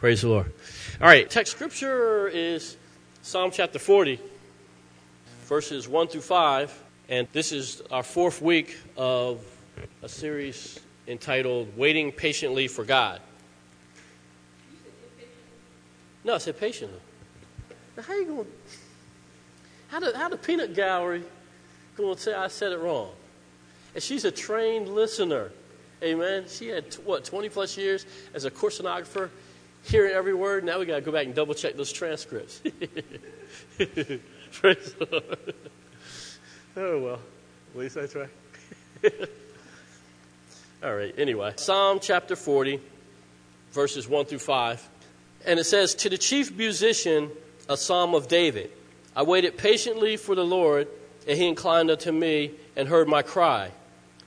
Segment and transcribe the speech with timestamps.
[0.00, 0.50] Praise the Lord.
[0.98, 2.78] All right, text scripture is
[3.20, 4.18] Psalm chapter 40,
[5.44, 6.82] verses 1 through 5.
[7.10, 9.44] And this is our fourth week of
[10.02, 13.20] a series entitled Waiting Patiently for God.
[16.24, 16.98] No, I said patiently.
[17.94, 18.46] Now, how you going
[19.88, 21.24] how the, how the peanut gallery
[21.98, 23.10] going to say I said it wrong?
[23.94, 25.52] And she's a trained listener.
[26.02, 26.46] Amen.
[26.48, 29.30] She had, what, 20 plus years as a course stenographer
[29.84, 30.64] hearing every word.
[30.64, 32.60] Now we got to go back and double check those transcripts.
[34.52, 35.54] Praise the Lord.
[36.76, 37.20] Oh, well.
[37.72, 38.26] At least I try.
[40.82, 41.52] All right, anyway.
[41.56, 42.80] Psalm chapter 40,
[43.72, 44.88] verses 1 through 5.
[45.46, 47.30] And it says, To the chief musician,
[47.68, 48.70] a psalm of David.
[49.14, 50.88] I waited patiently for the Lord,
[51.28, 53.70] and he inclined unto me and heard my cry.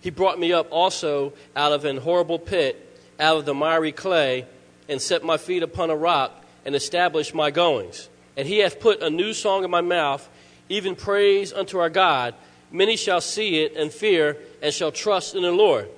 [0.02, 4.46] He brought me up also out of an horrible pit, out of the miry clay
[4.88, 8.10] and set my feet upon a rock and established my goings.
[8.36, 10.28] And he hath put a new song in my mouth,
[10.70, 12.36] even praise unto our God.
[12.72, 15.90] Many shall see it and fear and shall trust in the Lord.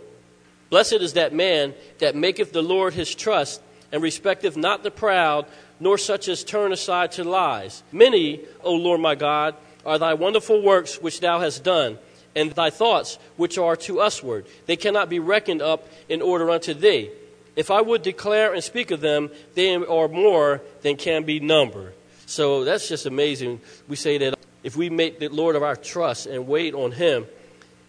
[0.69, 5.45] Blessed is that man that maketh the Lord his trust and respecteth not the proud,
[5.79, 7.83] nor such as turn aside to lies.
[7.91, 11.97] Many, O Lord my God, are thy wonderful works which thou hast done,
[12.35, 14.47] and thy thoughts which are to usward.
[14.65, 17.11] They cannot be reckoned up in order unto thee.
[17.55, 21.93] If I would declare and speak of them, they are more than can be numbered.
[22.25, 23.61] So that's just amazing.
[23.87, 27.25] We say that if we make the Lord of our trust and wait on Him,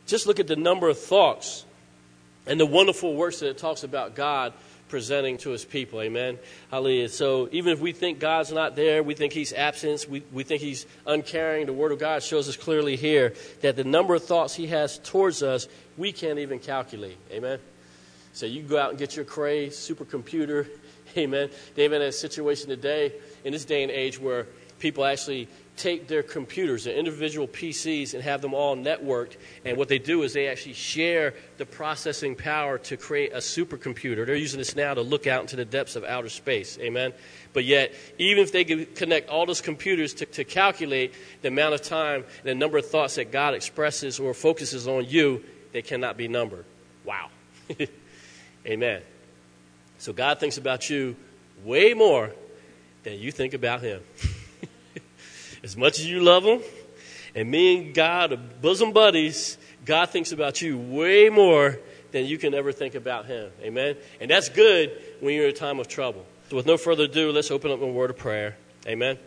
[0.07, 1.65] just look at the number of thoughts
[2.47, 4.53] and the wonderful works that it talks about God
[4.89, 6.01] presenting to his people.
[6.01, 6.39] Amen.
[6.71, 7.09] Hallelujah.
[7.09, 10.63] So even if we think God's not there, we think he's absent, we, we think
[10.63, 14.55] he's uncaring, the word of God shows us clearly here that the number of thoughts
[14.55, 17.17] he has towards us, we can't even calculate.
[17.33, 17.59] Amen.
[18.37, 20.69] So you go out and get your Cray supercomputer.
[21.17, 21.49] Amen.
[21.75, 24.47] David had a situation today in this day and age where
[24.79, 25.49] people actually
[25.79, 29.39] take their computers, their individual PCs, and have them all networked.
[29.65, 34.27] And what they do is they actually share the processing power to create a supercomputer.
[34.27, 36.79] They're using this now to look out into the depths of outer space.
[36.79, 37.15] Amen.
[37.55, 41.73] But yet, even if they could connect all those computers to, to calculate the amount
[41.73, 45.43] of time and the number of thoughts that God expresses or focuses on you,
[45.73, 46.67] they cannot be numbered.
[47.03, 47.31] Wow.
[48.67, 49.03] Amen.
[49.99, 51.17] So God thinks about you
[51.65, 52.33] way more
[53.05, 54.03] than you think about Him.
[55.63, 56.61] as much as you love Him,
[57.35, 61.79] and me and God are bosom buddies, God thinks about you way more
[62.11, 63.51] than you can ever think about Him.
[63.63, 63.97] Amen.
[64.21, 64.91] And that's good
[65.21, 66.27] when you're in a time of trouble.
[66.51, 68.57] So, with no further ado, let's open up a word of prayer.
[68.87, 69.19] Amen.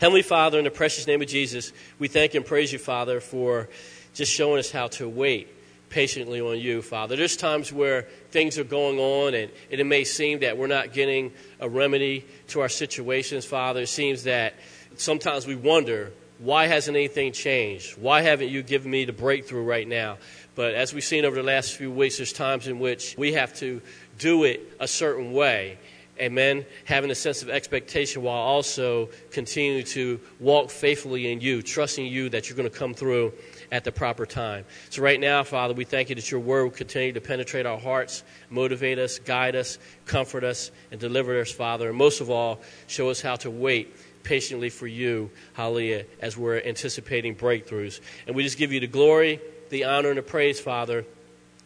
[0.00, 3.68] Heavenly Father, in the precious name of Jesus, we thank and praise you, Father, for
[4.12, 5.48] just showing us how to wait
[5.88, 7.16] patiently on you, Father.
[7.16, 10.92] There's times where things are going on and, and, it may seem that we're not
[10.92, 13.82] getting a remedy to our situations, Father.
[13.82, 14.54] It seems that
[14.96, 17.96] sometimes we wonder, why hasn't anything changed?
[17.98, 20.18] Why haven't you given me the breakthrough right now?
[20.54, 23.54] But as we've seen over the last few weeks, there's times in which we have
[23.56, 23.80] to
[24.18, 25.78] do it a certain way.
[26.18, 26.64] Amen.
[26.86, 32.30] Having a sense of expectation while also continuing to walk faithfully in you, trusting you
[32.30, 33.34] that you're going to come through
[33.70, 34.64] at the proper time.
[34.90, 37.78] So, right now, Father, we thank you that your word will continue to penetrate our
[37.78, 41.88] hearts, motivate us, guide us, comfort us, and deliver us, Father.
[41.88, 46.60] And most of all, show us how to wait patiently for you, hallelujah, as we're
[46.60, 48.00] anticipating breakthroughs.
[48.26, 49.40] And we just give you the glory,
[49.70, 51.04] the honor, and the praise, Father,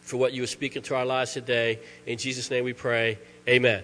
[0.01, 1.79] for what you are speaking to our lives today.
[2.05, 3.17] In Jesus' name we pray.
[3.47, 3.83] Amen.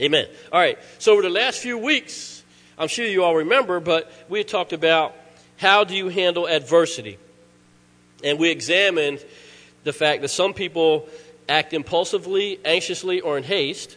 [0.00, 0.26] Amen.
[0.52, 0.78] All right.
[0.98, 2.42] So, over the last few weeks,
[2.78, 5.14] I'm sure you all remember, but we talked about
[5.56, 7.18] how do you handle adversity?
[8.22, 9.24] And we examined
[9.84, 11.08] the fact that some people
[11.48, 13.96] act impulsively, anxiously, or in haste,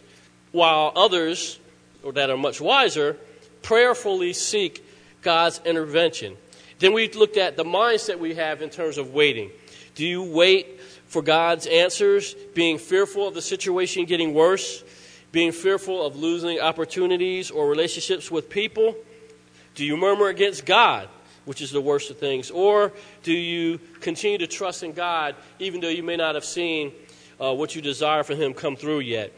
[0.52, 1.58] while others,
[2.02, 3.16] or that are much wiser,
[3.62, 4.84] prayerfully seek
[5.22, 6.36] God's intervention.
[6.78, 9.50] Then we looked at the mindset we have in terms of waiting.
[9.94, 14.82] Do you wait for God's answers, being fearful of the situation getting worse,
[15.32, 18.94] being fearful of losing opportunities or relationships with people?
[19.74, 21.08] Do you murmur against God?
[21.44, 22.50] Which is the worst of things?
[22.50, 22.92] Or
[23.22, 26.92] do you continue to trust in God even though you may not have seen
[27.40, 29.32] uh, what you desire from Him come through yet?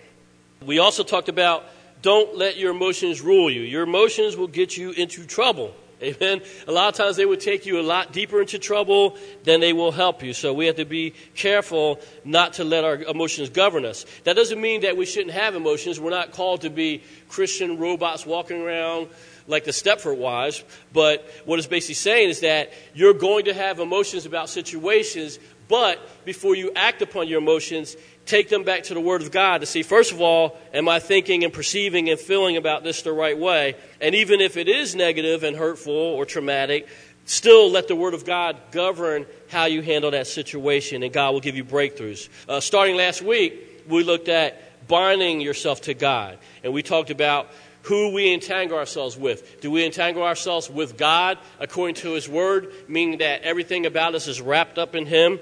[0.65, 1.65] We also talked about
[2.03, 3.63] don't let your emotions rule you.
[3.63, 5.75] Your emotions will get you into trouble.
[6.03, 6.43] Amen.
[6.67, 9.73] A lot of times they will take you a lot deeper into trouble than they
[9.73, 10.33] will help you.
[10.33, 14.05] So we have to be careful not to let our emotions govern us.
[14.25, 16.01] That doesn't mean that we shouldn't have emotions.
[16.01, 19.09] We're not called to be Christian robots walking around
[19.47, 20.65] like the Stepford wives.
[20.93, 26.25] But what it's basically saying is that you're going to have emotions about situations, but
[26.25, 27.97] before you act upon your emotions,
[28.27, 30.99] take them back to the Word of God to see, first of all, am I
[30.99, 33.75] thinking and perceiving and feeling about this the right way?
[34.01, 36.89] And even if it is negative and hurtful or traumatic,
[37.25, 41.41] still let the Word of God govern how you handle that situation, and God will
[41.41, 42.29] give you breakthroughs.
[42.49, 47.51] Uh, starting last week, we looked at binding yourself to God, and we talked about
[47.83, 49.61] who we entangle ourselves with.
[49.61, 54.29] Do we entangle ourselves with God according to His Word, meaning that everything about us
[54.29, 55.41] is wrapped up in Him?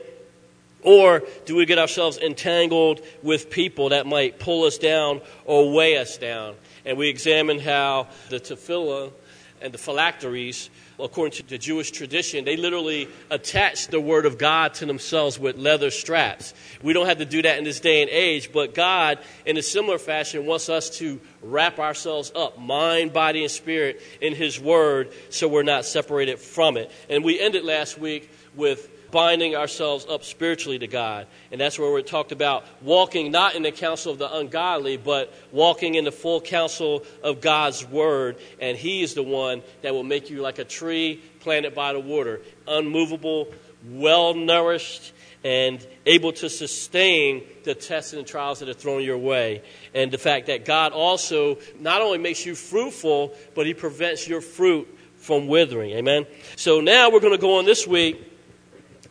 [0.82, 5.98] Or do we get ourselves entangled with people that might pull us down or weigh
[5.98, 6.54] us down?
[6.86, 9.12] And we examine how the tefillah
[9.60, 10.70] and the phylacteries,
[11.02, 15.56] according to the Jewish tradition, they literally attach the Word of God to themselves with
[15.56, 16.54] leather straps.
[16.82, 19.62] We don't have to do that in this day and age, but God, in a
[19.62, 25.12] similar fashion, wants us to wrap ourselves up, mind, body, and spirit, in His Word
[25.30, 26.90] so we're not separated from it.
[27.08, 31.26] And we ended last week with binding ourselves up spiritually to God.
[31.50, 35.32] And that's where we talked about walking not in the counsel of the ungodly, but
[35.52, 38.38] walking in the full counsel of God's word.
[38.60, 42.00] And He is the one that will make you like a tree planted by the
[42.00, 43.48] water, unmovable,
[43.88, 49.62] well nourished, and able to sustain the tests and trials that are thrown your way.
[49.94, 54.40] And the fact that God also not only makes you fruitful, but He prevents your
[54.40, 54.86] fruit
[55.16, 55.92] from withering.
[55.92, 56.26] Amen.
[56.56, 58.29] So now we're going to go on this week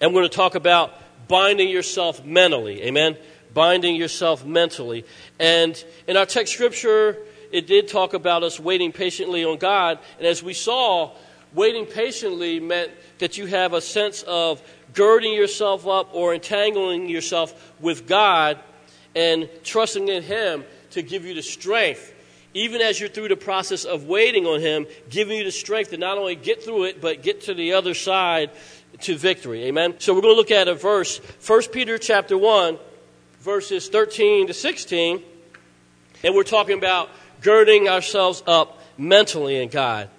[0.01, 0.93] and we're going to talk about
[1.27, 2.83] binding yourself mentally.
[2.83, 3.17] Amen?
[3.53, 5.05] Binding yourself mentally.
[5.39, 7.17] And in our text scripture,
[7.51, 9.99] it did talk about us waiting patiently on God.
[10.17, 11.15] And as we saw,
[11.53, 14.61] waiting patiently meant that you have a sense of
[14.93, 18.59] girding yourself up or entangling yourself with God
[19.15, 22.13] and trusting in Him to give you the strength,
[22.53, 25.97] even as you're through the process of waiting on Him, giving you the strength to
[25.97, 28.51] not only get through it, but get to the other side
[29.01, 29.65] to victory.
[29.65, 29.95] Amen.
[29.99, 32.77] So we're going to look at a verse, 1 Peter chapter 1,
[33.41, 35.23] verses 13 to 16.
[36.23, 37.09] And we're talking about
[37.41, 40.09] girding ourselves up mentally in God.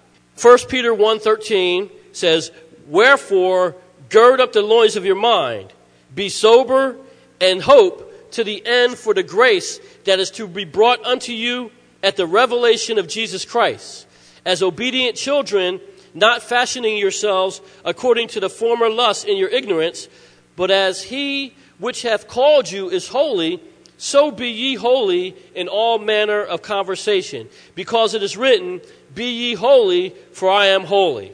[0.41, 2.51] 1 Peter 1:13 says,
[2.87, 3.75] "Wherefore
[4.09, 5.71] gird up the loins of your mind,
[6.13, 6.97] be sober
[7.39, 11.71] and hope to the end for the grace that is to be brought unto you
[12.03, 14.07] at the revelation of Jesus Christ.
[14.45, 15.79] As obedient children,
[16.13, 20.07] not fashioning yourselves according to the former lust in your ignorance,
[20.55, 23.61] but as he which hath called you is holy,
[23.97, 28.81] so be ye holy in all manner of conversation, because it is written,
[29.13, 31.33] Be ye holy, for I am holy.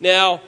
[0.00, 0.40] Now,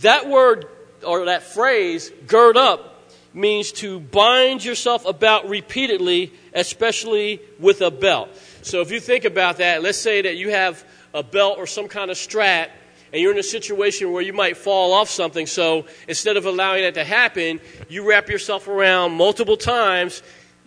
[0.00, 0.66] that word
[1.06, 8.28] or that phrase, gird up, means to bind yourself about repeatedly, especially with a belt.
[8.62, 10.84] So if you think about that, let's say that you have
[11.14, 12.70] a belt or some kind of strap
[13.12, 15.46] and you're in a situation where you might fall off something.
[15.46, 20.22] So instead of allowing that to happen, you wrap yourself around multiple times.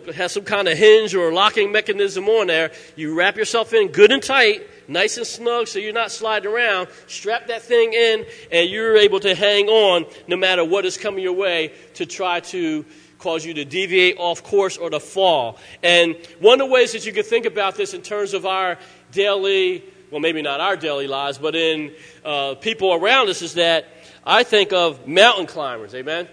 [0.07, 2.71] It has some kind of hinge or locking mechanism on there.
[2.95, 6.88] You wrap yourself in good and tight, nice and snug, so you're not sliding around.
[7.07, 11.23] Strap that thing in, and you're able to hang on no matter what is coming
[11.23, 12.83] your way to try to
[13.19, 15.59] cause you to deviate off course or to fall.
[15.83, 18.79] And one of the ways that you could think about this in terms of our
[19.11, 21.93] daily well, maybe not our daily lives, but in
[22.25, 23.87] uh, people around us, is that
[24.25, 25.95] I think of mountain climbers.
[25.95, 26.27] Amen?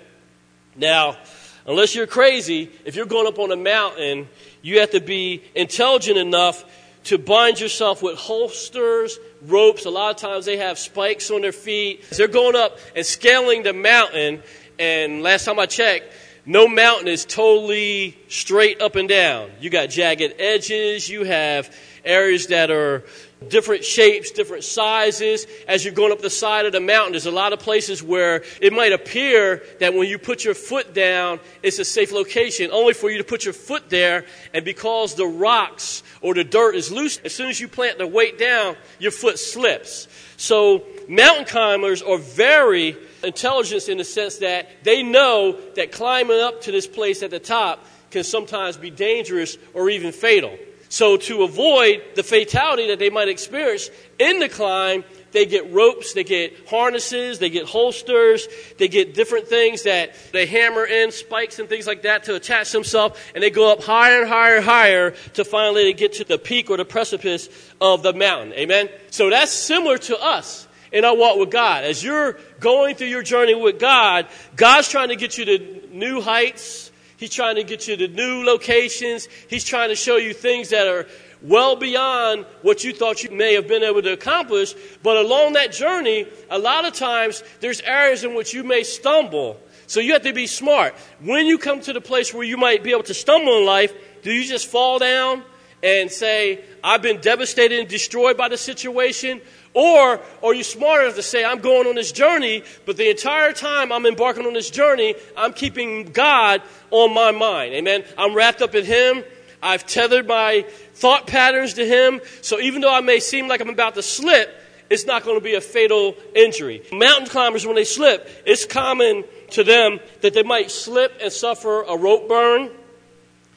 [0.75, 1.17] Now,
[1.65, 4.29] unless you're crazy, if you're going up on a mountain,
[4.63, 6.65] you have to be intelligent enough
[7.05, 9.87] to bind yourself with holsters, ropes.
[9.87, 12.05] A lot of times they have spikes on their feet.
[12.11, 14.43] They're going up and scaling the mountain,
[14.79, 16.13] and last time I checked,
[16.45, 19.51] no mountain is totally straight up and down.
[19.61, 21.73] You got jagged edges, you have
[22.05, 23.05] areas that are
[23.47, 25.47] different shapes, different sizes.
[25.67, 28.43] As you're going up the side of the mountain, there's a lot of places where
[28.61, 32.95] it might appear that when you put your foot down, it's a safe location, only
[32.95, 36.91] for you to put your foot there, and because the rocks or the dirt is
[36.91, 40.09] loose, as soon as you plant the weight down, your foot slips.
[40.37, 46.63] So, mountain climbers are very intelligent in the sense that they know that climbing up
[46.63, 50.57] to this place at the top can sometimes be dangerous or even fatal.
[50.89, 56.15] So, to avoid the fatality that they might experience in the climb, they get ropes,
[56.15, 61.59] they get harnesses, they get holsters, they get different things that they hammer in, spikes
[61.59, 64.65] and things like that to attach themselves, and they go up higher and higher and
[64.65, 67.49] higher to finally get to the peak or the precipice
[67.81, 68.55] of the mountain.
[68.55, 68.89] Amen?
[69.11, 71.85] So that's similar to us in our walk with God.
[71.85, 74.27] As you're going through your journey with God,
[74.57, 76.88] God's trying to get you to new heights,
[77.19, 79.27] He's trying to get you to new locations.
[79.49, 81.07] He's trying to show you things that are
[81.43, 84.75] well beyond what you thought you may have been able to accomplish.
[85.03, 89.61] But along that journey, a lot of times there's areas in which you may stumble.
[89.89, 90.95] So you have to be smart.
[91.21, 93.93] When you come to the place where you might be able to stumble in life,
[94.23, 95.43] do you just fall down
[95.83, 99.41] and say, I've been devastated and destroyed by the situation?
[99.75, 103.53] Or are you smart enough to say, I'm going on this journey, but the entire
[103.53, 107.75] time I'm embarking on this journey, I'm keeping God on my mind.
[107.75, 108.05] Amen.
[108.17, 109.25] I'm wrapped up in Him.
[109.63, 112.21] I've tethered my thought patterns to Him.
[112.43, 114.55] So even though I may seem like I'm about to slip,
[114.91, 116.83] it's not going to be a fatal injury.
[116.91, 121.83] Mountain climbers, when they slip, it's common to them that they might slip and suffer
[121.83, 122.71] a rope burn.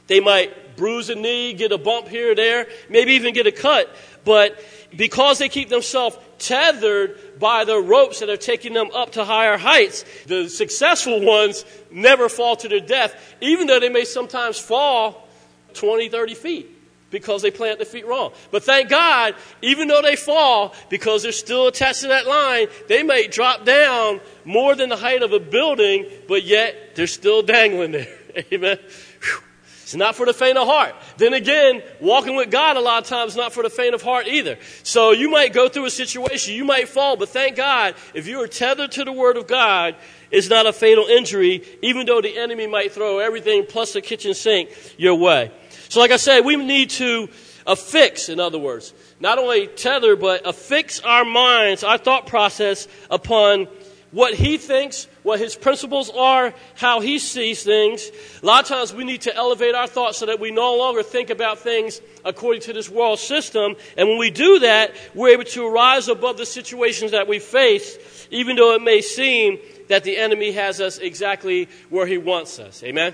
[0.07, 3.51] They might bruise a knee, get a bump here or there, maybe even get a
[3.51, 3.93] cut.
[4.23, 4.63] But
[4.95, 9.57] because they keep themselves tethered by the ropes that are taking them up to higher
[9.57, 15.27] heights, the successful ones never fall to their death, even though they may sometimes fall
[15.73, 16.77] 20, 30 feet
[17.11, 18.31] because they plant their feet wrong.
[18.51, 23.03] But thank God, even though they fall, because they're still attached to that line, they
[23.03, 27.91] may drop down more than the height of a building, but yet they're still dangling
[27.91, 28.17] there.
[28.53, 28.79] Amen.
[29.21, 29.41] Whew.
[29.91, 30.95] It's not for the faint of heart.
[31.17, 34.01] Then again, walking with God a lot of times is not for the faint of
[34.01, 34.57] heart either.
[34.83, 38.41] So you might go through a situation, you might fall, but thank God, if you
[38.41, 39.97] are tethered to the Word of God,
[40.31, 44.33] it's not a fatal injury, even though the enemy might throw everything plus the kitchen
[44.33, 45.51] sink your way.
[45.89, 47.27] So, like I said, we need to
[47.67, 53.67] affix, in other words, not only tether, but affix our minds, our thought process upon
[54.11, 58.09] what he thinks, what his principles are, how he sees things.
[58.43, 61.01] A lot of times we need to elevate our thoughts so that we no longer
[61.01, 63.75] think about things according to this world system.
[63.97, 68.27] And when we do that, we're able to rise above the situations that we face,
[68.31, 72.83] even though it may seem that the enemy has us exactly where he wants us.
[72.83, 73.13] Amen?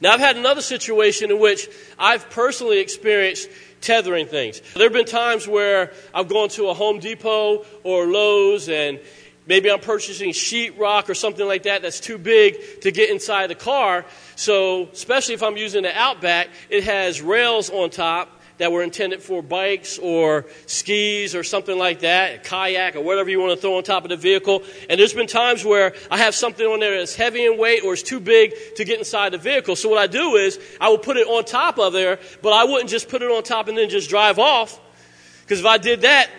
[0.00, 3.50] Now, I've had another situation in which I've personally experienced
[3.82, 4.60] tethering things.
[4.74, 8.98] There have been times where I've gone to a Home Depot or Lowe's and
[9.50, 13.56] Maybe I'm purchasing sheetrock or something like that that's too big to get inside the
[13.56, 14.04] car.
[14.36, 19.20] So, especially if I'm using the Outback, it has rails on top that were intended
[19.20, 23.60] for bikes or skis or something like that, a kayak or whatever you want to
[23.60, 24.62] throw on top of the vehicle.
[24.88, 27.94] And there's been times where I have something on there that's heavy in weight or
[27.94, 29.74] it's too big to get inside the vehicle.
[29.74, 32.66] So what I do is I will put it on top of there, but I
[32.66, 34.78] wouldn't just put it on top and then just drive off.
[35.42, 36.30] Because if I did that,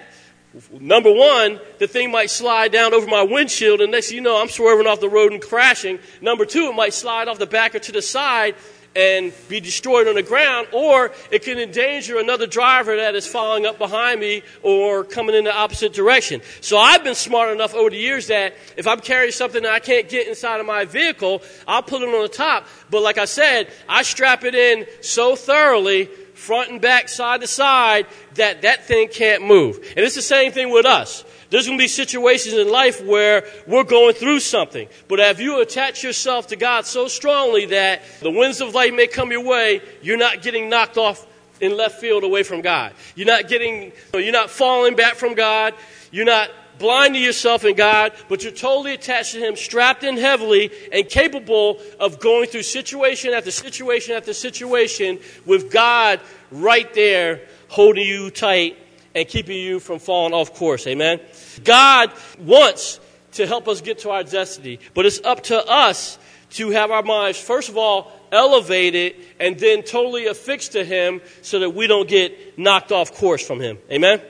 [0.72, 4.50] Number one, the thing might slide down over my windshield, and next you know, I'm
[4.50, 6.00] swerving off the road and crashing.
[6.20, 8.56] Number two, it might slide off the back or to the side
[8.94, 13.66] and be destroyed on the ground, or it can endanger another driver that is following
[13.66, 16.42] up behind me or coming in the opposite direction.
[16.60, 19.80] So I've been smart enough over the years that if I'm carrying something that I
[19.80, 22.68] can't get inside of my vehicle, I'll put it on the top.
[22.90, 26.10] But like I said, I strap it in so thoroughly
[26.42, 29.78] front and back, side to side, that that thing can't move.
[29.96, 31.24] And it's the same thing with us.
[31.52, 34.88] There's going to be situations in life where we're going through something.
[35.08, 39.06] But if you attach yourself to God so strongly that the winds of life may
[39.06, 41.28] come your way, you're not getting knocked off
[41.60, 42.94] in left field away from God.
[43.16, 45.76] You're not getting, you're not falling back from God.
[46.10, 46.50] You're not
[46.82, 51.08] blind to yourself and God, but you're totally attached to Him, strapped in heavily, and
[51.08, 56.20] capable of going through situation after situation after situation with God
[56.52, 58.78] right there holding you tight
[59.16, 60.88] and keeping you from falling off course.
[60.88, 61.22] Amen?
[61.64, 63.00] God wants
[63.34, 66.18] to help us get to our destiny, but it's up to us
[66.52, 71.60] to have our minds, first of all, elevated and then totally affixed to Him so
[71.60, 73.78] that we don't get knocked off course from Him.
[73.90, 74.22] Amen?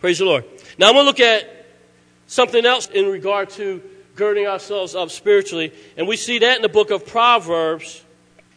[0.00, 0.44] Praise the Lord.
[0.78, 1.66] Now I'm going to look at
[2.28, 3.82] something else in regard to
[4.14, 5.72] girding ourselves up spiritually.
[5.96, 8.02] And we see that in the book of Proverbs,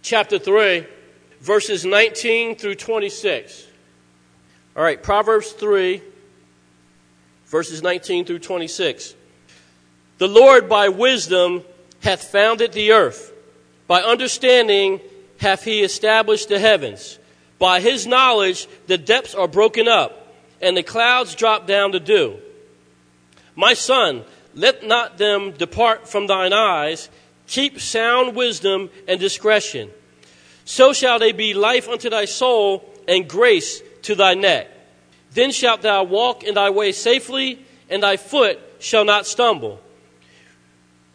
[0.04, 0.86] chapter 3,
[1.40, 3.66] verses 19 through 26.
[4.76, 6.02] All right, Proverbs 3,
[7.48, 9.16] verses 19 through 26.
[10.20, 11.64] The Lord by wisdom
[12.02, 13.34] hath founded the earth,
[13.88, 15.02] by understanding
[15.40, 17.18] hath he established the heavens.
[17.58, 20.21] By his knowledge the depths are broken up
[20.62, 22.38] and the clouds drop down to dew.
[23.56, 27.10] My son, let not them depart from thine eyes.
[27.48, 29.90] Keep sound wisdom and discretion.
[30.66, 34.70] So shall they be life unto thy soul and grace to thy neck.
[35.34, 39.80] Then shalt thou walk in thy way safely, and thy foot shall not stumble.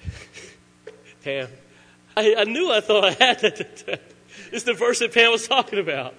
[1.25, 1.49] Pam,
[2.17, 4.01] I, I, knew I thought I had that.
[4.53, 6.15] It's the verse that Pam was talking about.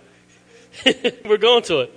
[1.26, 1.94] We're going to it.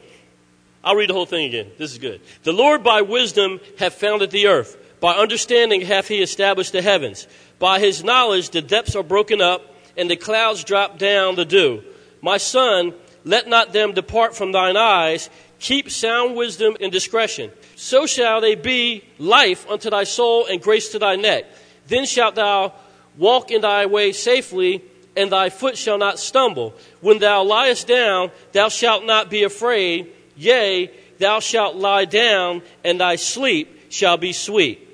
[0.83, 1.71] I'll read the whole thing again.
[1.79, 2.21] This is good.
[2.43, 4.77] The Lord by wisdom hath founded the earth.
[5.01, 7.27] By understanding hath he established the heavens.
[7.59, 9.63] By his knowledge the depths are broken up,
[9.97, 11.83] and the clouds drop down the dew.
[12.23, 12.95] My son,
[13.25, 15.29] let not them depart from thine eyes.
[15.59, 17.51] Keep sound wisdom and discretion.
[17.77, 21.45] So shall they be life unto thy soul and grace to thy neck.
[21.87, 22.73] Then shalt thou
[23.19, 24.83] walk in thy way safely,
[25.17, 26.75] and thy foot shall not stumble.
[27.01, 30.13] When thou liest down, thou shalt not be afraid.
[30.41, 34.87] Yea, thou shalt lie down, and thy sleep shall be sweet.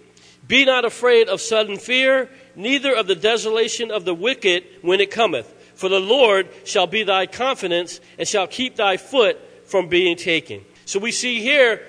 [0.48, 5.12] Be not afraid of sudden fear, neither of the desolation of the wicked when it
[5.12, 5.52] cometh.
[5.76, 10.64] For the Lord shall be thy confidence, and shall keep thy foot from being taken.
[10.84, 11.80] So we see here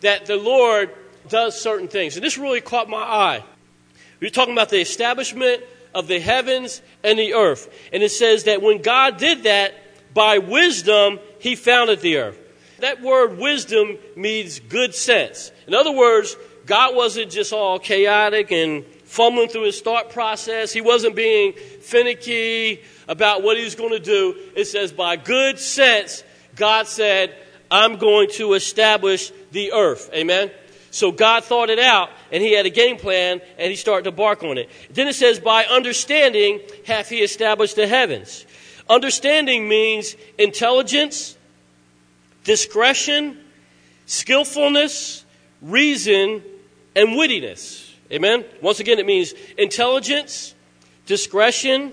[0.00, 0.90] that the Lord
[1.28, 2.16] does certain things.
[2.16, 3.44] And this really caught my eye.
[4.20, 5.62] We're talking about the establishment
[5.94, 7.68] of the heavens and the earth.
[7.92, 9.74] And it says that when God did that,
[10.14, 12.38] by wisdom, he founded the earth.
[12.82, 15.52] That word wisdom means good sense.
[15.68, 16.36] In other words,
[16.66, 20.72] God wasn't just all chaotic and fumbling through his thought process.
[20.72, 24.34] He wasn't being finicky about what he was going to do.
[24.56, 26.24] It says, by good sense,
[26.56, 27.32] God said,
[27.70, 30.10] I'm going to establish the earth.
[30.12, 30.50] Amen?
[30.90, 34.12] So God thought it out, and he had a game plan, and he started to
[34.12, 34.68] bark on it.
[34.90, 38.44] Then it says, By understanding hath he established the heavens.
[38.90, 41.36] Understanding means intelligence,
[42.44, 43.38] discretion,
[44.06, 45.24] skillfulness,
[45.60, 46.42] reason,
[46.94, 47.90] and wittiness.
[48.10, 48.44] Amen?
[48.60, 50.54] Once again, it means intelligence,
[51.06, 51.92] discretion,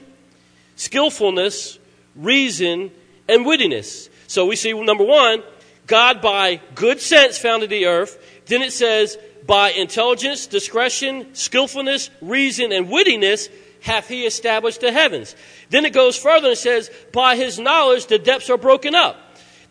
[0.75, 1.79] skillfulness,
[2.15, 2.91] reason,
[3.27, 4.09] and wittiness.
[4.27, 5.43] So we see number one,
[5.87, 8.43] God by good sense founded the earth.
[8.45, 13.49] Then it says, by intelligence, discretion, skillfulness, reason, and wittiness
[13.81, 15.35] hath he established the heavens.
[15.69, 19.17] Then it goes further and says, by his knowledge the depths are broken up.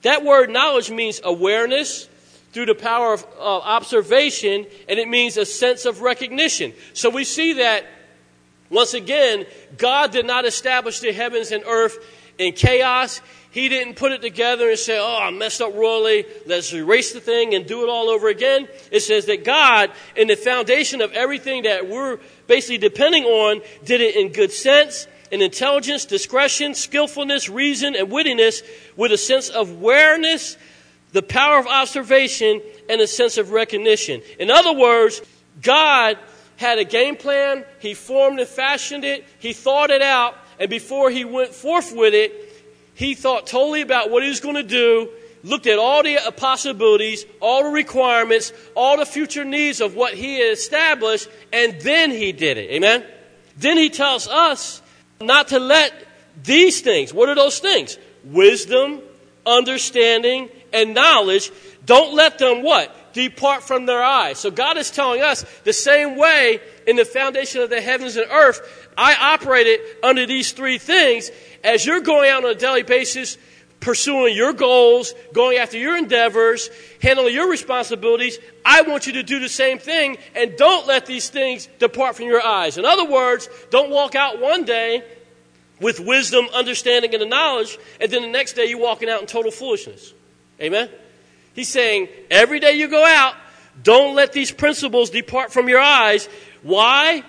[0.02, 2.08] That word knowledge means awareness
[2.52, 6.72] through the power of uh, observation, and it means a sense of recognition.
[6.94, 7.84] So we see that,
[8.70, 11.98] once again, God did not establish the heavens and earth
[12.38, 13.20] in chaos.
[13.50, 16.24] He didn't put it together and say, Oh, I messed up royally.
[16.46, 18.68] Let's erase the thing and do it all over again.
[18.92, 24.00] It says that God, in the foundation of everything that we're basically depending on, did
[24.00, 28.62] it in good sense, in intelligence, discretion, skillfulness, reason, and wittiness,
[28.96, 30.56] with a sense of awareness,
[31.12, 34.22] the power of observation, and a sense of recognition.
[34.38, 35.22] In other words,
[35.62, 36.18] God
[36.56, 41.10] had a game plan, He formed and fashioned it, He thought it out, and before
[41.10, 42.48] He went forth with it,
[42.98, 45.08] he thought totally about what he was going to do,
[45.44, 50.40] looked at all the possibilities, all the requirements, all the future needs of what he
[50.40, 52.68] had established, and then he did it.
[52.72, 53.04] Amen?
[53.56, 54.82] Then he tells us
[55.20, 55.92] not to let
[56.44, 57.98] these things, what are those things?
[58.24, 59.00] Wisdom,
[59.46, 61.50] understanding, and knowledge,
[61.84, 62.94] don't let them what?
[63.14, 64.38] Depart from their eyes.
[64.38, 68.30] So God is telling us the same way in the foundation of the heavens and
[68.30, 71.30] earth, I operated under these three things,
[71.64, 73.38] as you're going out on a daily basis,
[73.80, 79.38] pursuing your goals, going after your endeavors, handling your responsibilities, I want you to do
[79.38, 82.78] the same thing and don't let these things depart from your eyes.
[82.78, 85.04] In other words, don't walk out one day
[85.80, 89.26] with wisdom, understanding, and the knowledge, and then the next day you're walking out in
[89.26, 90.12] total foolishness.
[90.60, 90.88] Amen?
[91.54, 93.34] He's saying every day you go out,
[93.82, 96.28] don't let these principles depart from your eyes.
[96.62, 97.22] Why?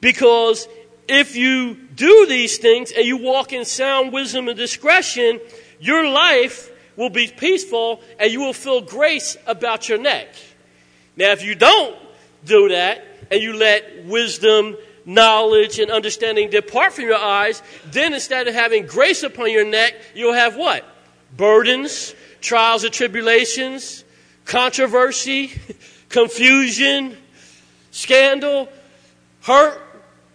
[0.00, 0.66] Because
[1.08, 5.40] if you do these things and you walk in sound wisdom and discretion,
[5.80, 10.28] your life will be peaceful and you will feel grace about your neck.
[11.16, 11.96] Now, if you don't
[12.44, 18.48] do that and you let wisdom, knowledge, and understanding depart from your eyes, then instead
[18.48, 20.84] of having grace upon your neck, you'll have what?
[21.36, 24.04] Burdens, trials and tribulations,
[24.44, 25.52] controversy,
[26.08, 27.16] confusion,
[27.90, 28.68] scandal,
[29.42, 29.80] hurt,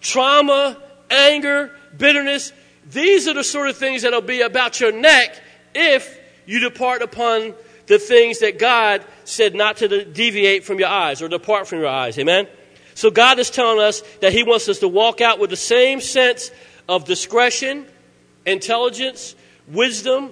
[0.02, 2.52] trauma, anger, bitterness.
[2.90, 5.40] These are the sort of things that'll be about your neck
[5.74, 7.54] if you depart upon
[7.88, 11.90] the things that God said not to deviate from your eyes or depart from your
[11.90, 12.18] eyes.
[12.18, 12.48] Amen?
[12.96, 16.02] So God is telling us that He wants us to walk out with the same
[16.02, 16.52] sense
[16.88, 17.86] of discretion,
[18.46, 19.36] intelligence,
[19.68, 20.32] wisdom.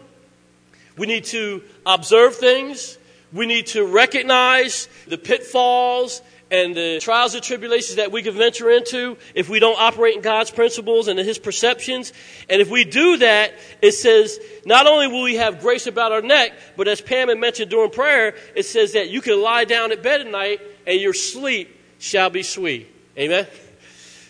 [0.98, 2.98] We need to observe things.
[3.32, 8.70] We need to recognize the pitfalls and the trials and tribulations that we could venture
[8.70, 12.12] into if we don't operate in God's principles and in His perceptions.
[12.50, 16.22] And if we do that, it says not only will we have grace about our
[16.22, 19.92] neck, but as Pam had mentioned during prayer, it says that you can lie down
[19.92, 22.88] at bed at night and your sleep shall be sweet.
[23.18, 23.46] Amen?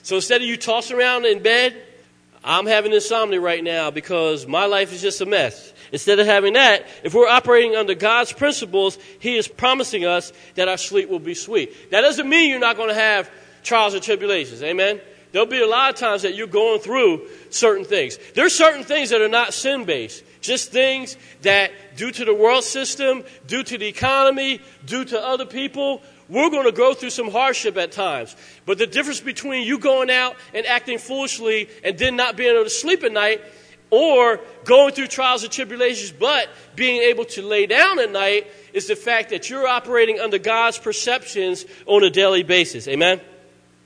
[0.04, 1.76] So instead of you tossing around in bed,
[2.44, 5.74] I'm having insomnia right now because my life is just a mess.
[5.92, 10.68] Instead of having that, if we're operating under God's principles, He is promising us that
[10.68, 11.92] our sleep will be sweet.
[11.92, 13.30] That doesn't mean you're not going to have
[13.64, 14.62] trials and tribulations.
[14.64, 15.02] Amen?
[15.32, 18.18] There'll be a lot of times that you're going through certain things.
[18.34, 22.64] There's certain things that are not sin based, just things that, due to the world
[22.64, 27.30] system, due to the economy, due to other people, we're going to go through some
[27.30, 28.36] hardship at times.
[28.66, 32.64] But the difference between you going out and acting foolishly and then not being able
[32.64, 33.42] to sleep at night
[33.90, 38.88] or going through trials and tribulations but being able to lay down at night is
[38.88, 42.88] the fact that you're operating under God's perceptions on a daily basis.
[42.88, 43.20] Amen?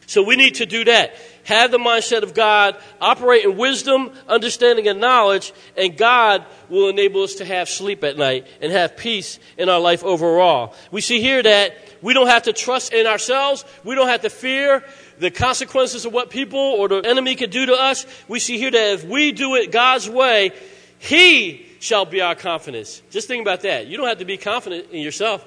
[0.06, 1.16] So we need to do that.
[1.46, 7.24] Have the mindset of God, operate in wisdom, understanding, and knowledge, and God will enable
[7.24, 10.76] us to have sleep at night and have peace in our life overall.
[10.92, 13.66] We see here that we don't have to trust in ourselves.
[13.84, 14.84] We don't have to fear
[15.20, 18.06] the consequences of what people or the enemy could do to us.
[18.28, 20.52] We see here that if we do it God's way,
[21.00, 23.02] He shall be our confidence.
[23.10, 23.88] Just think about that.
[23.88, 25.46] You don't have to be confident in yourself.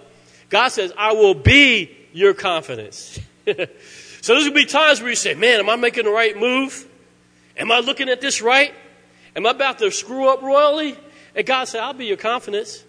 [0.48, 3.18] God says, I will be your confidence.
[3.46, 6.36] so there's going to be times where you say, man, am I making the right
[6.36, 6.86] move?
[7.56, 8.74] Am I looking at this right?
[9.34, 10.96] Am I about to screw up royally?
[11.34, 12.84] And God said, I'll be your confidence.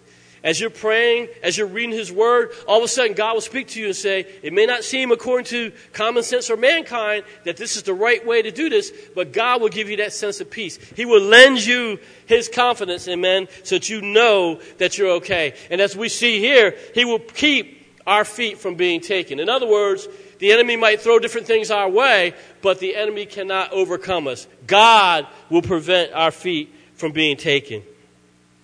[0.48, 3.68] As you're praying, as you're reading His Word, all of a sudden God will speak
[3.68, 7.58] to you and say, It may not seem according to common sense or mankind that
[7.58, 10.40] this is the right way to do this, but God will give you that sense
[10.40, 10.78] of peace.
[10.96, 15.52] He will lend you His confidence, amen, so that you know that you're okay.
[15.70, 19.40] And as we see here, He will keep our feet from being taken.
[19.40, 20.08] In other words,
[20.38, 22.32] the enemy might throw different things our way,
[22.62, 24.46] but the enemy cannot overcome us.
[24.66, 27.82] God will prevent our feet from being taken.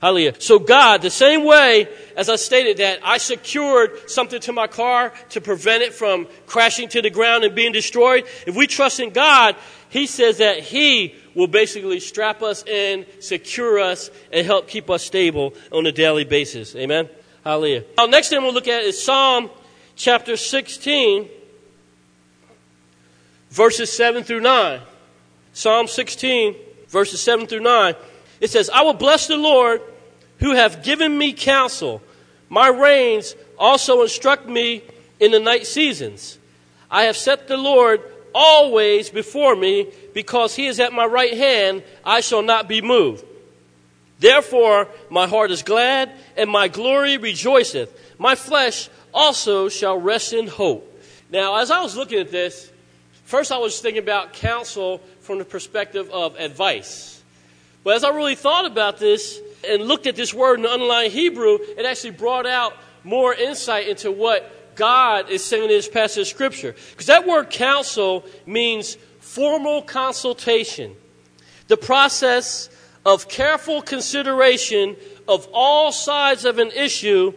[0.04, 0.34] Hallelujah.
[0.38, 5.14] So God, the same way as I stated that I secured something to my car
[5.30, 9.14] to prevent it from crashing to the ground and being destroyed, if we trust in
[9.14, 9.56] God,
[9.88, 15.02] He says that He will basically strap us in, secure us, and help keep us
[15.02, 16.76] stable on a daily basis.
[16.76, 17.08] Amen.
[17.42, 17.84] Hallelujah.
[17.96, 19.48] Now, next thing we'll look at is Psalm
[19.96, 21.30] chapter 16,
[23.48, 24.80] verses 7 through 9.
[25.54, 26.56] Psalm 16,
[26.88, 27.94] verses 7 through 9.
[28.42, 29.80] It says, I will bless the Lord
[30.38, 32.02] who have given me counsel.
[32.48, 34.82] My reins also instruct me
[35.20, 36.38] in the night seasons.
[36.90, 38.02] I have set the Lord
[38.34, 43.24] always before me, because he is at my right hand, I shall not be moved.
[44.18, 48.16] Therefore, my heart is glad, and my glory rejoiceth.
[48.18, 50.90] My flesh also shall rest in hope.
[51.30, 52.70] Now, as I was looking at this,
[53.24, 57.22] first I was thinking about counsel from the perspective of advice.
[57.82, 61.10] But as I really thought about this, and looked at this word in the underlying
[61.10, 66.22] Hebrew, it actually brought out more insight into what God is saying in this passage
[66.22, 66.74] of Scripture.
[66.90, 70.94] Because that word counsel means formal consultation,
[71.68, 72.68] the process
[73.04, 74.96] of careful consideration
[75.28, 77.32] of all sides of an issue,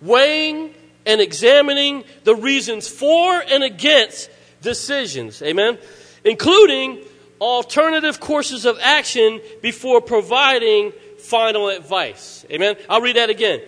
[0.00, 0.74] weighing
[1.06, 4.30] and examining the reasons for and against
[4.62, 5.42] decisions.
[5.42, 5.78] Amen?
[6.24, 7.02] Including
[7.40, 10.92] alternative courses of action before providing
[11.30, 12.44] final advice.
[12.50, 12.76] Amen?
[12.88, 13.62] I'll read that again.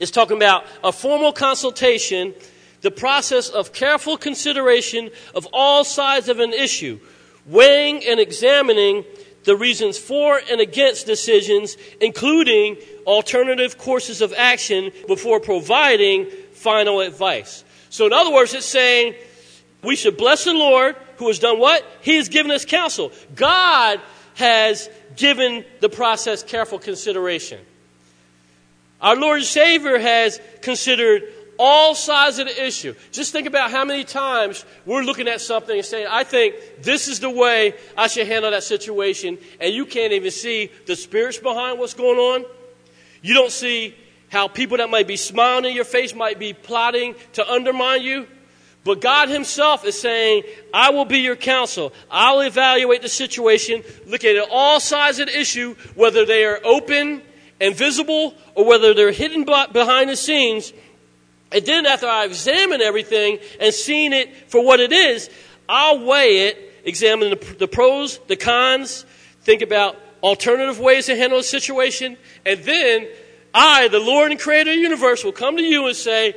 [0.00, 2.34] It's talking about a formal consultation,
[2.80, 6.98] the process of careful consideration of all sides of an issue,
[7.46, 9.04] weighing and examining
[9.44, 17.64] the reasons for and against decisions, including alternative courses of action before providing final advice.
[17.90, 19.14] So, in other words, it's saying
[19.84, 21.84] we should bless the Lord who has done what?
[22.00, 23.12] He has given us counsel.
[23.36, 24.00] God
[24.34, 27.60] has given the process careful consideration.
[29.00, 31.24] Our Lord and Savior has considered
[31.58, 32.94] all sides of the issue.
[33.10, 37.08] Just think about how many times we're looking at something and saying, I think this
[37.08, 41.38] is the way I should handle that situation, and you can't even see the spirits
[41.38, 42.44] behind what's going on.
[43.22, 43.94] You don't see
[44.30, 48.26] how people that might be smiling in your face might be plotting to undermine you.
[48.84, 50.42] But God Himself is saying,
[50.74, 51.92] I will be your counsel.
[52.10, 57.22] I'll evaluate the situation, look at all sides of the issue, whether they are open
[57.60, 60.72] and visible or whether they're hidden behind the scenes.
[61.52, 65.30] And then after I've examined everything and seen it for what it is,
[65.68, 69.04] I'll weigh it, examine the, the pros, the cons,
[69.42, 73.08] think about alternative ways to handle the situation, and then
[73.54, 76.34] I, the Lord and Creator of the universe, will come to you and say,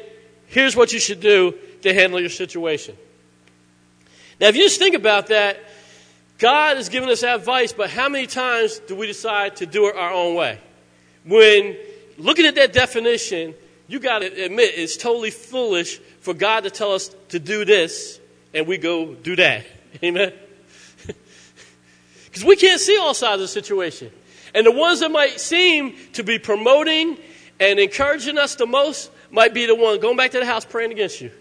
[0.48, 1.56] here's what you should do
[1.86, 2.98] to handle your situation.
[4.40, 5.64] Now, if you just think about that,
[6.38, 9.96] God has given us advice, but how many times do we decide to do it
[9.96, 10.60] our own way?
[11.24, 11.78] When
[12.18, 13.54] looking at that definition,
[13.88, 18.20] you got to admit it's totally foolish for God to tell us to do this
[18.54, 19.66] and we go do that.
[20.04, 20.34] Amen?
[22.26, 24.12] Because we can't see all sides of the situation.
[24.54, 27.18] And the ones that might seem to be promoting
[27.62, 30.92] and encouraging us the most might be the one going back to the house praying
[30.92, 31.32] against you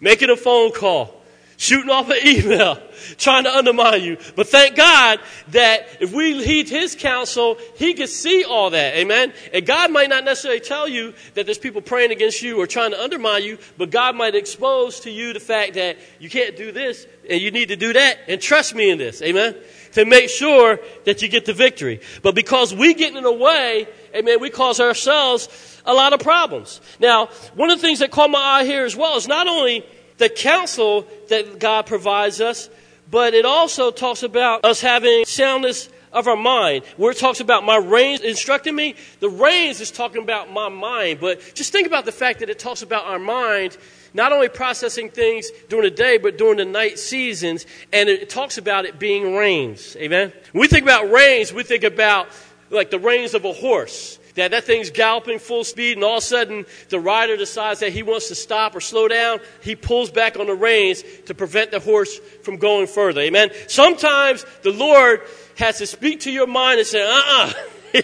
[0.00, 1.14] making a phone call,
[1.56, 2.78] shooting off an email,
[3.16, 4.16] trying to undermine you.
[4.36, 8.94] But thank God that if we heed his counsel, he can see all that.
[8.94, 9.32] Amen.
[9.52, 12.92] And God might not necessarily tell you that there's people praying against you or trying
[12.92, 16.72] to undermine you, but God might expose to you the fact that you can't do
[16.72, 19.20] this and you need to do that and trust me in this.
[19.22, 19.56] Amen.
[19.92, 22.00] To make sure that you get the victory.
[22.22, 25.48] But because we get in the way, amen, we cause ourselves
[25.84, 26.80] a lot of problems.
[27.00, 29.84] Now, one of the things that caught my eye here as well is not only
[30.18, 32.68] the counsel that God provides us,
[33.10, 36.84] but it also talks about us having soundness of our mind.
[36.96, 41.20] Where it talks about my reins instructing me, the reins is talking about my mind.
[41.20, 43.76] But just think about the fact that it talks about our mind
[44.14, 48.58] not only processing things during the day, but during the night seasons, and it talks
[48.58, 49.96] about it being reins.
[49.96, 50.32] Amen?
[50.52, 52.28] When we think about reins, we think about
[52.70, 56.22] like the reins of a horse that that thing's galloping full speed and all of
[56.22, 60.10] a sudden the rider decides that he wants to stop or slow down he pulls
[60.10, 65.20] back on the reins to prevent the horse from going further amen sometimes the lord
[65.56, 67.52] has to speak to your mind and say uh-uh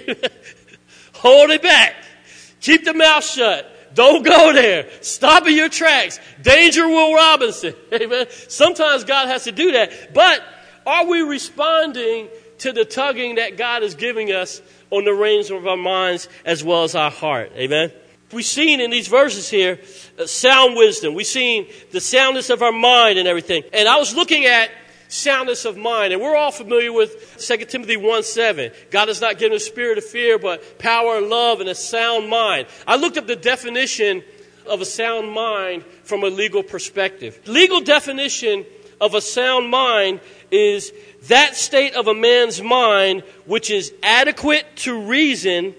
[1.14, 1.94] hold it back
[2.60, 4.88] keep the mouth shut don't go there.
[5.02, 6.18] Stop in your tracks.
[6.42, 7.74] Danger, Will Robinson.
[7.92, 8.26] Amen.
[8.48, 10.12] Sometimes God has to do that.
[10.12, 10.42] But
[10.86, 14.60] are we responding to the tugging that God is giving us
[14.96, 17.52] on the reins of our minds as well as our heart.
[17.56, 17.90] Amen.
[18.32, 19.80] We've seen in these verses here
[20.18, 21.14] uh, sound wisdom.
[21.14, 23.62] We've seen the soundness of our mind and everything.
[23.72, 24.70] And I was looking at
[25.08, 26.12] soundness of mind.
[26.12, 28.72] And we're all familiar with 2 Timothy 1 7.
[28.90, 32.66] God has not given a spirit of fear, but power, love, and a sound mind.
[32.86, 34.22] I looked up the definition
[34.66, 37.40] of a sound mind from a legal perspective.
[37.46, 38.64] Legal definition
[39.00, 40.20] of a sound mind
[40.54, 40.92] is
[41.24, 45.74] that state of a man's mind which is adequate to reason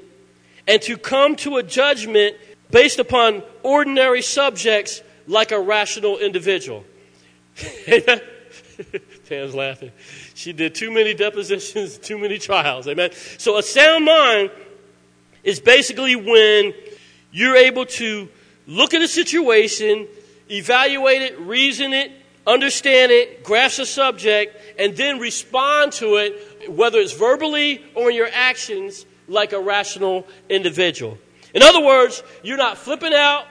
[0.68, 2.36] and to come to a judgment
[2.72, 6.84] based upon ordinary subjects like a rational individual.
[9.30, 9.92] Pam's laughing.
[10.34, 12.86] She did too many depositions, too many trials.
[12.88, 13.12] Amen.
[13.38, 14.52] So a sound mind
[15.44, 16.74] is basically when
[17.32, 18.28] you're able to
[18.68, 20.08] look at a situation,
[20.52, 22.12] evaluate it, reason it,
[22.48, 28.16] understand it, grasp the subject, and then respond to it, whether it's verbally or in
[28.16, 31.18] your actions, like a rational individual.
[31.54, 33.46] In other words, you're not flipping out,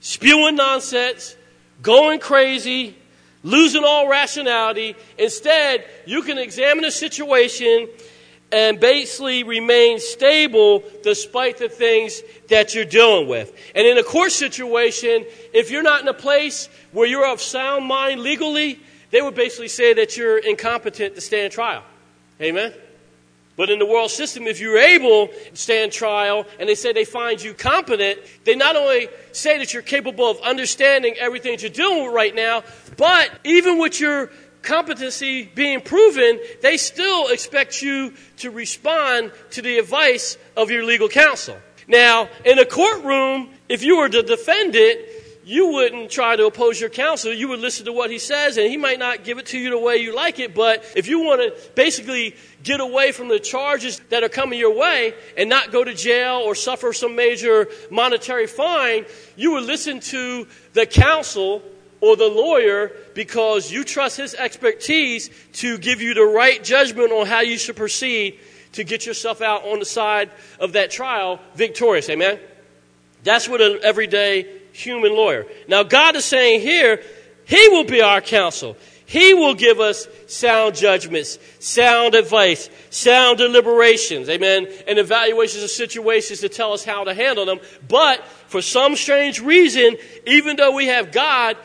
[0.00, 1.36] spewing nonsense,
[1.82, 2.94] going crazy,
[3.42, 4.94] losing all rationality.
[5.18, 7.88] Instead, you can examine a situation
[8.54, 13.52] and basically remain stable despite the things that you're dealing with.
[13.74, 17.84] And in a court situation, if you're not in a place where you're of sound
[17.84, 18.78] mind legally,
[19.10, 21.82] they would basically say that you're incompetent to stand trial.
[22.40, 22.72] Amen?
[23.56, 27.04] But in the world system, if you're able to stand trial and they say they
[27.04, 31.70] find you competent, they not only say that you're capable of understanding everything that you're
[31.70, 32.62] dealing with right now,
[32.96, 34.30] but even with your
[34.64, 41.08] competency being proven, they still expect you to respond to the advice of your legal
[41.08, 41.56] counsel.
[41.86, 45.00] Now, in a courtroom, if you were the defendant,
[45.44, 47.32] you wouldn't try to oppose your counsel.
[47.32, 49.70] You would listen to what he says, and he might not give it to you
[49.70, 50.54] the way you like it.
[50.54, 54.74] But if you want to basically get away from the charges that are coming your
[54.74, 59.04] way and not go to jail or suffer some major monetary fine,
[59.36, 61.62] you would listen to the counsel
[62.04, 67.26] or the lawyer because you trust his expertise to give you the right judgment on
[67.26, 68.38] how you should proceed
[68.72, 72.10] to get yourself out on the side of that trial victorious.
[72.10, 72.38] Amen?
[73.22, 75.46] That's what an everyday human lawyer.
[75.66, 77.00] Now, God is saying here,
[77.46, 78.76] He will be our counsel.
[79.06, 86.40] He will give us sound judgments, sound advice, sound deliberations, amen, and evaluations of situations
[86.40, 87.60] to tell us how to handle them.
[87.86, 91.56] But for some strange reason, even though we have God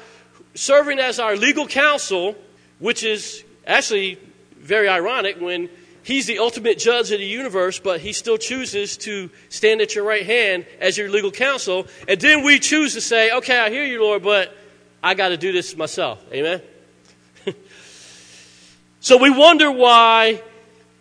[0.55, 2.35] serving as our legal counsel,
[2.79, 4.19] which is actually
[4.57, 5.69] very ironic when
[6.03, 10.03] he's the ultimate judge of the universe, but he still chooses to stand at your
[10.03, 11.87] right hand as your legal counsel.
[12.07, 14.55] And then we choose to say, okay, I hear you, Lord, but
[15.03, 16.23] I got to do this myself.
[16.33, 16.61] Amen?
[18.99, 20.41] so we wonder why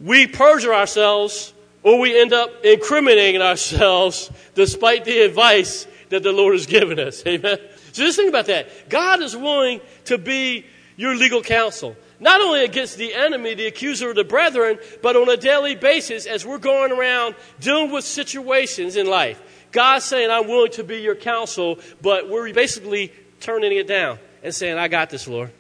[0.01, 6.55] we perjure ourselves or we end up incriminating ourselves despite the advice that the Lord
[6.55, 7.23] has given us.
[7.27, 7.59] Amen?
[7.99, 8.89] So just think about that.
[8.89, 10.65] God is willing to be
[10.97, 11.97] your legal counsel.
[12.21, 16.25] Not only against the enemy, the accuser of the brethren, but on a daily basis
[16.25, 19.43] as we're going around dealing with situations in life.
[19.73, 24.55] God's saying, I'm willing to be your counsel, but we're basically turning it down and
[24.55, 25.51] saying, I got this, Lord.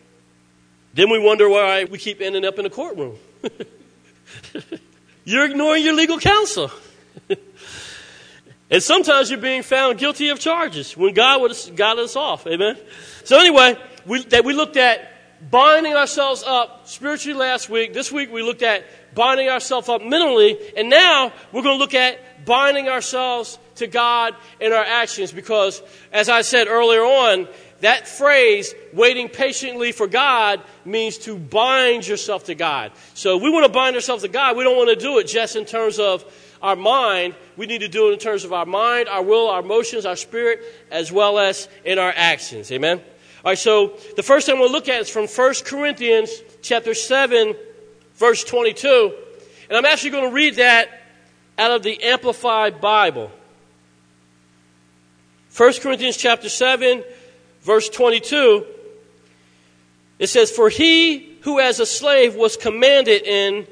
[0.95, 3.17] Then we wonder why we keep ending up in a courtroom.
[5.25, 6.71] you're ignoring your legal counsel.
[8.71, 12.47] And sometimes you're being found guilty of charges when God would have got us off.
[12.47, 12.77] Amen.
[13.25, 17.95] So anyway, we, that we looked at binding ourselves up spiritually last week.
[17.95, 20.59] This week we looked at binding ourselves up mentally.
[20.77, 25.83] And now we're going to look at binding ourselves to God in our actions because,
[26.13, 27.49] as I said earlier on,
[27.81, 32.91] that phrase, waiting patiently for God, means to bind yourself to God.
[33.15, 34.57] So we want to bind ourselves to God.
[34.57, 36.25] We don't want to do it just in terms of
[36.63, 37.35] our mind.
[37.57, 40.17] We need to do it in terms of our mind, our will, our emotions, our
[40.17, 42.71] spirit, as well as in our actions.
[42.73, 42.99] Amen?
[43.45, 46.31] All right, so the first thing we'll look at is from 1 Corinthians
[46.63, 47.55] chapter 7,
[48.15, 49.15] verse 22.
[49.69, 50.89] And I'm actually going to read that
[51.57, 53.31] out of the Amplified Bible.
[55.57, 57.05] 1 Corinthians chapter 7,
[57.63, 58.65] verse 22.
[60.19, 63.67] It says, For he who as a slave was commanded in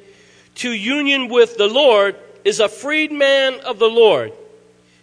[0.57, 4.33] to union with the Lord is a freedman of the Lord.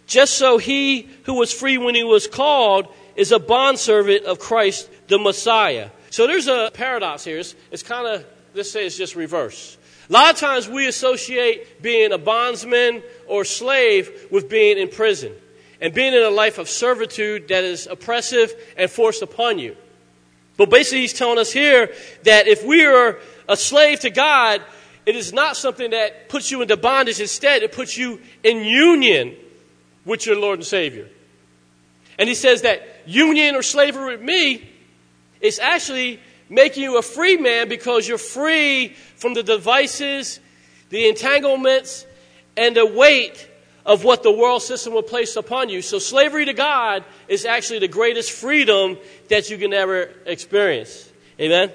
[0.06, 4.88] Just so he who was free when he was called is a bondservant of Christ
[5.08, 5.90] the Messiah.
[6.08, 7.38] So there's a paradox here.
[7.38, 9.76] It's, it's kind of, let's say it's just reverse.
[10.08, 15.32] A lot of times we associate being a bondsman or slave with being in prison
[15.82, 19.76] and being in a life of servitude that is oppressive and forced upon you.
[20.56, 24.62] But basically, he's telling us here that if we are a slave to God,
[25.06, 27.20] it is not something that puts you into bondage.
[27.20, 29.36] Instead, it puts you in union
[30.04, 31.08] with your Lord and Savior.
[32.18, 34.68] And he says that union or slavery with me
[35.40, 40.40] is actually making you a free man because you're free from the devices,
[40.90, 42.06] the entanglements,
[42.56, 43.48] and the weight
[43.84, 45.82] of what the world system will place upon you.
[45.82, 48.96] So, slavery to God is actually the greatest freedom
[49.28, 51.10] that you can ever experience.
[51.38, 51.72] Amen?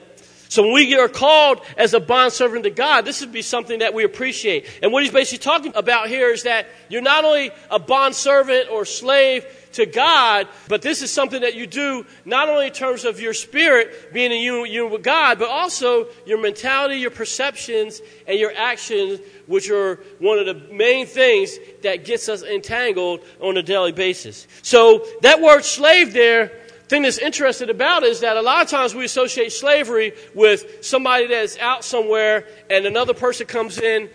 [0.49, 3.93] So when we are called as a bondservant to God, this would be something that
[3.93, 4.67] we appreciate.
[4.81, 8.83] And what he's basically talking about here is that you're not only a bondservant or
[8.83, 13.19] slave to God, but this is something that you do not only in terms of
[13.19, 18.51] your spirit being in union with God, but also your mentality, your perceptions, and your
[18.55, 23.91] actions, which are one of the main things that gets us entangled on a daily
[23.91, 24.47] basis.
[24.63, 26.51] So that word slave there
[26.89, 31.27] thing that's interesting about is that a lot of times we associate slavery with somebody
[31.27, 34.09] that's out somewhere and another person comes in,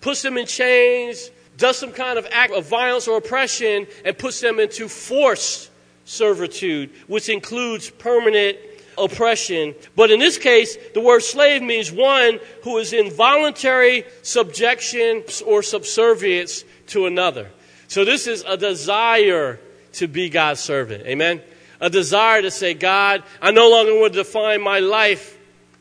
[0.00, 4.40] puts them in chains, does some kind of act of violence or oppression and puts
[4.40, 5.70] them into forced
[6.06, 8.56] servitude, which includes permanent
[8.96, 9.74] oppression.
[9.94, 15.62] But in this case, the word slave means one who is in voluntary subjection or
[15.62, 17.50] subservience to another.
[17.88, 19.60] So this is a desire
[19.94, 21.06] to be God's servant.
[21.06, 21.42] Amen?
[21.80, 25.38] A desire to say, God, I no longer want to define my life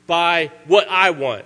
[0.08, 1.46] by what I want.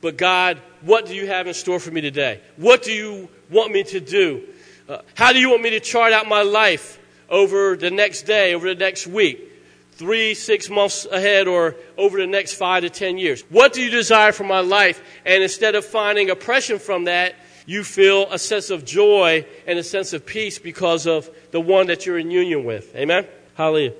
[0.00, 2.40] But God, what do you have in store for me today?
[2.56, 4.44] What do you want me to do?
[4.88, 8.54] Uh, how do you want me to chart out my life over the next day,
[8.54, 9.52] over the next week,
[9.92, 13.42] three, six months ahead, or over the next five to ten years?
[13.50, 15.02] What do you desire for my life?
[15.26, 17.34] And instead of finding oppression from that,
[17.66, 21.88] you feel a sense of joy and a sense of peace because of the one
[21.88, 22.94] that you're in union with.
[22.96, 23.26] Amen?
[23.58, 23.92] Hallelujah.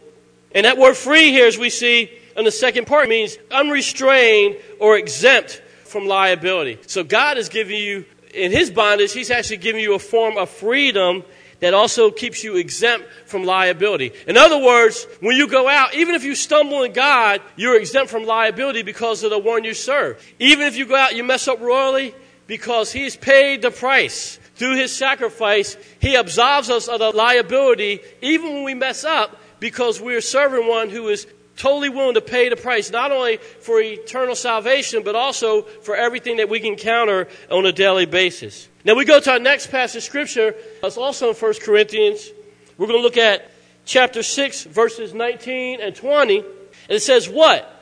[0.54, 4.96] And that word free here, as we see in the second part, means unrestrained or
[4.96, 6.78] exempt from liability.
[6.86, 10.48] So God is giving you in his bondage, he's actually giving you a form of
[10.48, 11.24] freedom
[11.58, 14.12] that also keeps you exempt from liability.
[14.28, 18.12] In other words, when you go out, even if you stumble in God, you're exempt
[18.12, 20.24] from liability because of the one you serve.
[20.38, 22.14] Even if you go out, you mess up royally
[22.46, 24.38] because he's paid the price.
[24.54, 30.00] Through his sacrifice, he absolves us of the liability even when we mess up because
[30.00, 31.26] we're serving one who is
[31.58, 36.36] totally willing to pay the price, not only for eternal salvation, but also for everything
[36.36, 38.68] that we can encounter on a daily basis.
[38.84, 40.54] Now we go to our next passage of scripture.
[40.82, 42.30] It's also in 1 Corinthians.
[42.78, 43.50] We're going to look at
[43.84, 46.38] chapter 6, verses 19 and 20.
[46.38, 46.46] And
[46.88, 47.74] it says, What?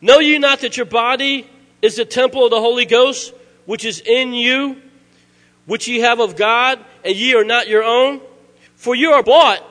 [0.00, 1.48] Know you not that your body
[1.80, 3.32] is the temple of the Holy Ghost,
[3.64, 4.82] which is in you,
[5.66, 8.20] which ye have of God, and ye are not your own?
[8.74, 9.62] For you are bought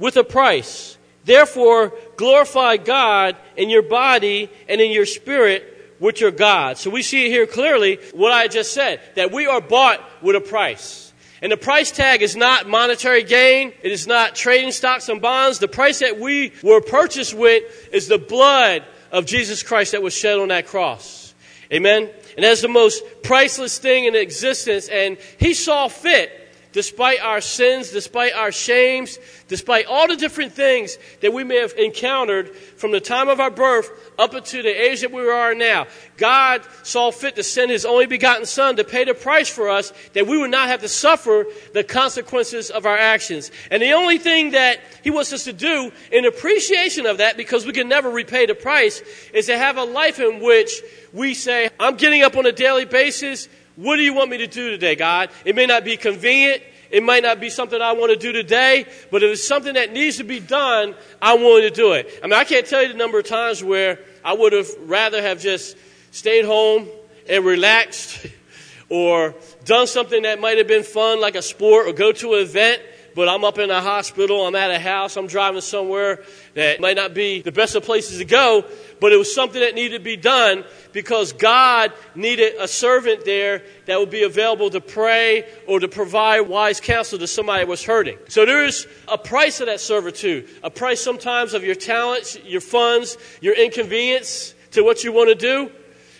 [0.00, 0.98] with a price.
[1.24, 6.78] Therefore, glorify God in your body and in your spirit, which are God.
[6.78, 10.34] So we see it here clearly what I just said that we are bought with
[10.34, 11.12] a price.
[11.42, 13.72] And the price tag is not monetary gain.
[13.82, 15.58] It is not trading stocks and bonds.
[15.58, 20.14] The price that we were purchased with is the blood of Jesus Christ that was
[20.14, 21.34] shed on that cross.
[21.72, 22.10] Amen?
[22.36, 24.88] And that's the most priceless thing in existence.
[24.88, 26.39] And he saw fit
[26.72, 29.18] despite our sins, despite our shames,
[29.48, 33.50] despite all the different things that we may have encountered from the time of our
[33.50, 37.84] birth up until the age that we are now, God saw fit to send His
[37.84, 40.88] only begotten Son to pay the price for us that we would not have to
[40.88, 43.50] suffer the consequences of our actions.
[43.70, 47.66] And the only thing that He wants us to do in appreciation of that, because
[47.66, 49.02] we can never repay the price,
[49.32, 52.84] is to have a life in which we say, I'm getting up on a daily
[52.84, 55.30] basis what do you want me to do today, God?
[55.44, 56.62] It may not be convenient.
[56.90, 59.92] It might not be something I want to do today, but if it's something that
[59.92, 62.10] needs to be done, I'm willing to do it.
[62.22, 65.22] I mean, I can't tell you the number of times where I would have rather
[65.22, 65.76] have just
[66.10, 66.88] stayed home
[67.28, 68.26] and relaxed
[68.88, 72.42] or done something that might have been fun, like a sport or go to an
[72.42, 72.82] event,
[73.14, 76.22] but I'm up in a hospital, I'm at a house, I'm driving somewhere
[76.54, 78.64] that might not be the best of places to go,
[79.00, 83.62] but it was something that needed to be done because God needed a servant there
[83.86, 87.84] that would be available to pray or to provide wise counsel to somebody that was
[87.84, 88.18] hurting.
[88.28, 93.16] So there's a price of that servitude, a price sometimes of your talents, your funds,
[93.40, 95.70] your inconvenience to what you want to do.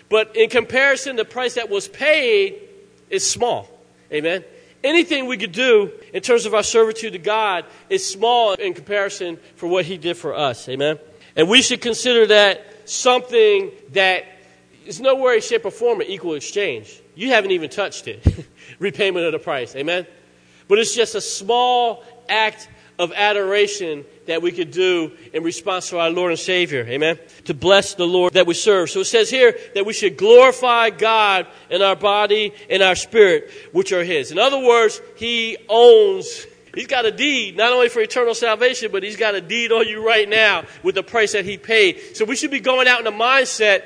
[0.09, 2.61] But in comparison, the price that was paid
[3.09, 3.69] is small.
[4.13, 4.45] Amen.
[4.83, 9.39] Anything we could do in terms of our servitude to God is small in comparison
[9.57, 10.69] for what He did for us.
[10.69, 10.99] Amen.
[11.37, 14.25] And we should consider that something that
[14.87, 17.01] is no way, shape, or form an equal exchange.
[17.15, 18.47] You haven't even touched it.
[18.79, 19.77] Repayment of the price.
[19.77, 20.07] Amen?
[20.67, 22.69] But it's just a small act
[23.01, 26.85] of adoration that we could do in response to our Lord and Savior.
[26.87, 27.19] Amen?
[27.47, 28.91] To bless the Lord that we serve.
[28.91, 33.51] So it says here that we should glorify God in our body and our spirit,
[33.73, 34.31] which are His.
[34.31, 39.03] In other words, He owns He's got a deed, not only for eternal salvation, but
[39.03, 42.17] he's got a deed on you right now with the price that he paid.
[42.17, 43.83] So we should be going out in a mindset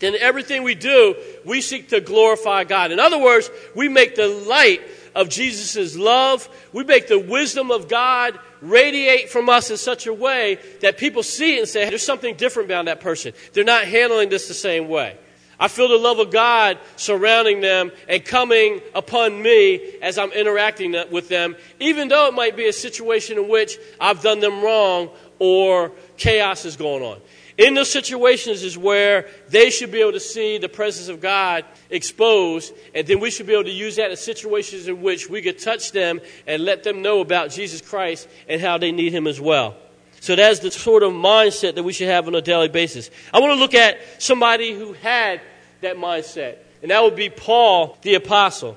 [0.00, 1.14] in everything we do,
[1.44, 2.90] we seek to glorify God.
[2.90, 4.80] In other words, we make the light
[5.14, 10.12] of Jesus' love, we make the wisdom of God radiate from us in such a
[10.12, 13.32] way that people see it and say, there's something different about that person.
[13.52, 15.16] They're not handling this the same way.
[15.58, 20.96] I feel the love of God surrounding them and coming upon me as I'm interacting
[21.10, 25.10] with them, even though it might be a situation in which I've done them wrong
[25.38, 27.20] or chaos is going on.
[27.60, 31.66] In those situations is where they should be able to see the presence of God
[31.90, 35.42] exposed, and then we should be able to use that in situations in which we
[35.42, 39.26] could touch them and let them know about Jesus Christ and how they need Him
[39.26, 39.76] as well.
[40.20, 43.10] So that's the sort of mindset that we should have on a daily basis.
[43.30, 45.42] I want to look at somebody who had
[45.82, 48.74] that mindset, and that would be Paul the Apostle.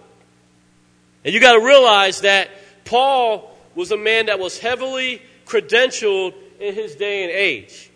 [1.24, 2.50] And you got to realize that
[2.84, 7.92] Paul was a man that was heavily credentialed in his day and age.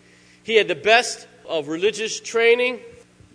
[0.48, 2.80] He had the best of religious training.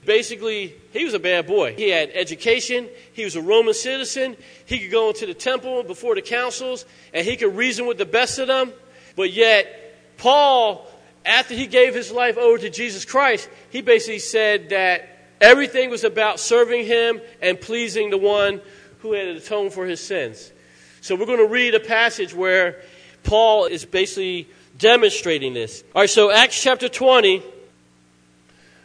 [0.05, 1.76] Basically, he was a bad boy.
[1.76, 2.89] He had education.
[3.14, 4.36] He was a Roman citizen.
[4.66, 8.05] He could go into the temple before the councils and he could reason with the
[8.05, 8.74] best of them.
[9.16, 10.88] But yet, Paul,
[11.24, 16.05] after he gave his life over to Jesus Christ, he basically said that Everything was
[16.05, 18.61] about serving him and pleasing the one
[18.99, 20.53] who had atoned for his sins.
[21.01, 22.82] So we're going to read a passage where
[23.24, 24.47] Paul is basically
[24.78, 25.84] demonstrating this.
[25.95, 27.43] All right, so Acts chapter 20,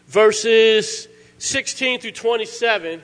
[0.06, 1.08] verses
[1.38, 3.02] 16 through 27.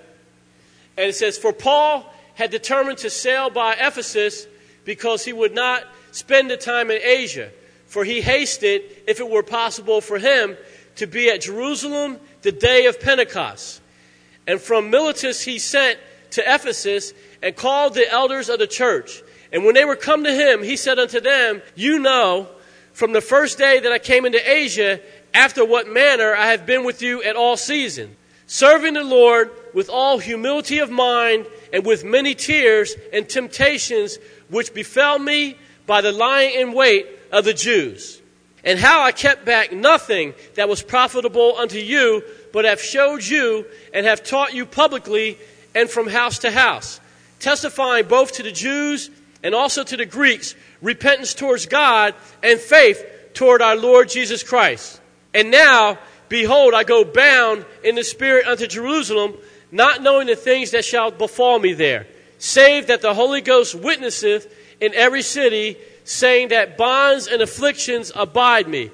[0.96, 2.04] And it says, For Paul
[2.34, 4.46] had determined to sail by Ephesus
[4.84, 7.50] because he would not spend the time in Asia,
[7.86, 10.56] for he hasted, if it were possible for him,
[10.96, 13.80] to be at Jerusalem the day of Pentecost.
[14.46, 15.98] And from Miletus he sent
[16.32, 17.12] to Ephesus
[17.42, 19.22] and called the elders of the church.
[19.52, 22.48] And when they were come to him, he said unto them, You know,
[22.94, 25.00] from the first day that I came into Asia,
[25.34, 28.16] after what manner I have been with you at all seasons,
[28.46, 34.18] serving the Lord with all humility of mind and with many tears and temptations
[34.48, 38.22] which befell me by the lying in wait of the Jews
[38.64, 42.22] and how I kept back nothing that was profitable unto you,
[42.52, 45.38] but have showed you and have taught you publicly
[45.74, 47.00] and from house to house,
[47.40, 49.10] testifying both to the Jews
[49.42, 50.54] and also to the Greeks
[50.84, 55.00] repentance towards God and faith toward our Lord Jesus Christ.
[55.32, 59.34] And now, behold, I go bound in the Spirit unto Jerusalem,
[59.72, 62.06] not knowing the things that shall befall me there,
[62.38, 68.68] save that the Holy Ghost witnesseth in every city saying that bonds and afflictions abide
[68.68, 68.90] me.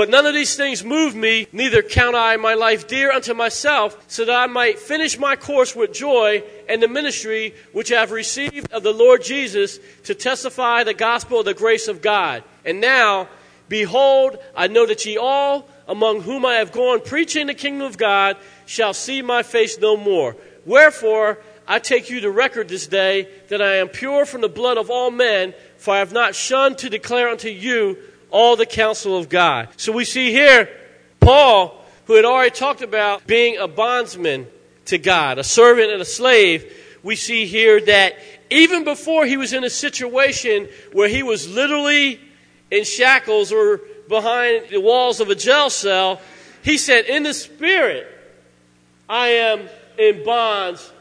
[0.00, 4.02] But none of these things move me, neither count I my life dear unto myself,
[4.08, 8.10] so that I might finish my course with joy and the ministry which I have
[8.10, 12.44] received of the Lord Jesus to testify the gospel of the grace of God.
[12.64, 13.28] And now,
[13.68, 17.98] behold, I know that ye all, among whom I have gone preaching the kingdom of
[17.98, 20.34] God, shall see my face no more.
[20.64, 24.78] Wherefore, I take you to record this day that I am pure from the blood
[24.78, 27.98] of all men, for I have not shunned to declare unto you
[28.30, 29.68] all the counsel of God.
[29.76, 30.68] So we see here
[31.20, 34.46] Paul, who had already talked about being a bondsman
[34.86, 36.72] to God, a servant and a slave.
[37.02, 38.16] We see here that
[38.50, 42.20] even before he was in a situation where he was literally
[42.70, 46.20] in shackles or behind the walls of a jail cell,
[46.62, 48.06] he said, In the spirit,
[49.08, 49.68] I am
[49.98, 50.92] in bonds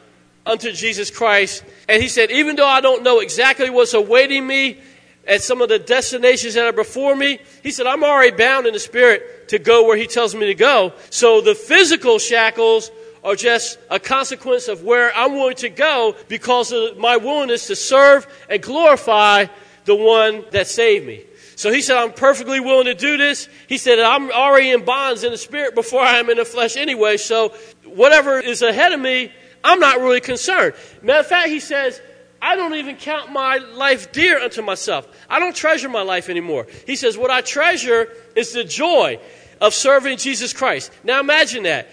[0.46, 1.64] unto Jesus Christ.
[1.88, 4.80] And he said, Even though I don't know exactly what's awaiting me
[5.28, 8.74] at some of the destinations that are before me, he said, I'm already bound in
[8.74, 10.93] the spirit to go where he tells me to go.
[11.09, 12.91] So the physical shackles
[13.24, 17.76] are just a consequence of where I'm willing to go because of my willingness to
[17.76, 19.45] serve and glorify
[19.86, 21.26] the one that saved me.
[21.55, 23.49] So he said, I'm perfectly willing to do this.
[23.67, 26.78] He said, I'm already in bonds in the spirit before I am in the flesh
[26.78, 27.17] anyway.
[27.17, 27.53] So
[27.84, 30.74] whatever is ahead of me, I'm not really concerned.
[31.01, 32.01] Matter of fact, he says,
[32.42, 35.08] I don't even count my life dear unto myself.
[35.30, 36.68] I don't treasure my life anymore.
[36.88, 39.20] He says, What I treasure is the joy
[39.60, 40.92] of serving Jesus Christ.
[41.04, 41.90] Now imagine that.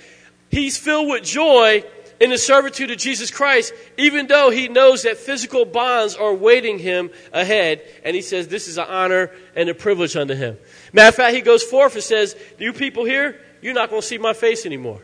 [0.48, 1.84] He's filled with joy
[2.20, 6.78] in the servitude of Jesus Christ, even though he knows that physical bonds are waiting
[6.78, 7.82] him ahead.
[8.04, 10.56] And he says, This is an honor and a privilege unto him.
[10.92, 14.06] Matter of fact, he goes forth and says, You people here, you're not going to
[14.06, 15.02] see my face anymore.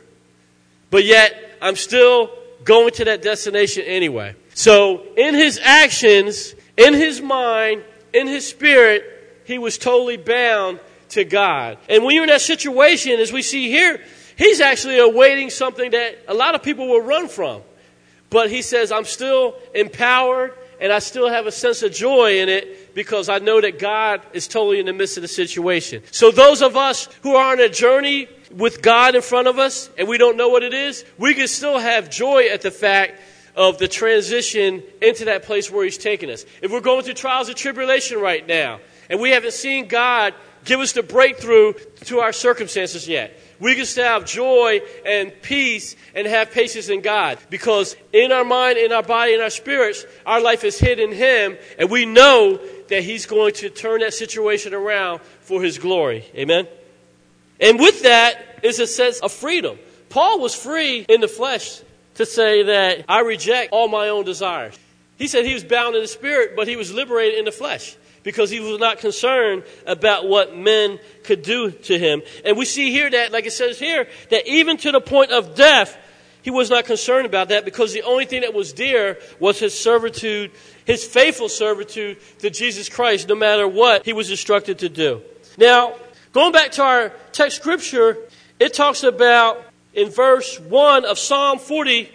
[0.90, 2.30] But yet, I'm still
[2.64, 4.36] going to that destination anyway.
[4.55, 7.82] So, in his actions, in his mind,
[8.12, 9.05] in his spirit,
[9.44, 10.80] he was totally bound
[11.11, 11.78] to God.
[11.88, 14.00] And when you're in that situation, as we see here,
[14.36, 17.62] He's actually awaiting something that a lot of people will run from.
[18.30, 22.48] But he says, I'm still empowered and I still have a sense of joy in
[22.48, 26.03] it because I know that God is totally in the midst of the situation.
[26.11, 29.90] So, those of us who are on a journey with God in front of us
[29.96, 33.20] and we don't know what it is, we can still have joy at the fact
[33.55, 36.44] of the transition into that place where He's taking us.
[36.62, 38.80] If we're going through trials and tribulation right now
[39.11, 40.34] and we haven't seen God
[40.64, 41.74] give us the breakthrough
[42.05, 47.00] to our circumstances yet, we can still have joy and peace and have patience in
[47.00, 47.38] God.
[47.48, 51.12] Because in our mind, in our body, in our spirits, our life is hid in
[51.12, 56.24] Him, and we know that He's going to turn that situation around for His glory.
[56.34, 56.66] Amen?
[57.61, 59.78] And with that is a sense of freedom.
[60.09, 61.80] Paul was free in the flesh
[62.14, 64.78] to say that I reject all my own desires.
[65.16, 67.96] He said he was bound in the spirit, but he was liberated in the flesh
[68.22, 72.22] because he was not concerned about what men could do to him.
[72.44, 75.54] And we see here that, like it says here, that even to the point of
[75.54, 75.96] death,
[76.42, 79.78] he was not concerned about that because the only thing that was dear was his
[79.78, 80.50] servitude,
[80.84, 85.22] his faithful servitude to Jesus Christ, no matter what he was instructed to do.
[85.56, 85.94] Now,
[86.32, 88.18] going back to our text scripture,
[88.58, 89.64] it talks about
[89.95, 92.11] in verse 1 of Psalm 40,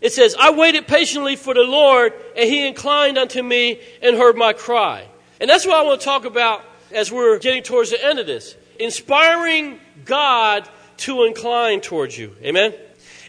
[0.00, 4.36] it says, I waited patiently for the Lord, and he inclined unto me and heard
[4.36, 5.06] my cry.
[5.40, 8.26] And that's what I want to talk about as we're getting towards the end of
[8.26, 8.56] this.
[8.78, 10.68] Inspiring God
[10.98, 12.34] to incline towards you.
[12.42, 12.74] Amen?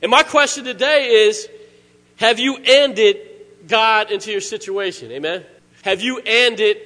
[0.02, 1.48] And my question today is
[2.18, 3.18] have you ended
[3.68, 5.12] God into your situation?
[5.12, 5.46] Amen?
[5.84, 6.78] Have you ended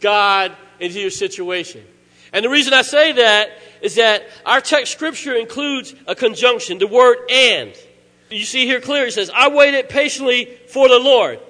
[0.00, 1.84] God into your situation?
[2.32, 3.50] And the reason I say that
[3.80, 7.72] is that our text scripture includes a conjunction, the word and.
[8.30, 11.40] You see here clearly it says, I waited patiently for the Lord.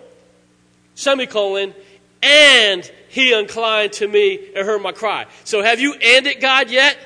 [0.94, 1.74] Semicolon,
[2.22, 5.26] and he inclined to me and heard my cry.
[5.44, 6.96] So have you ended God yet?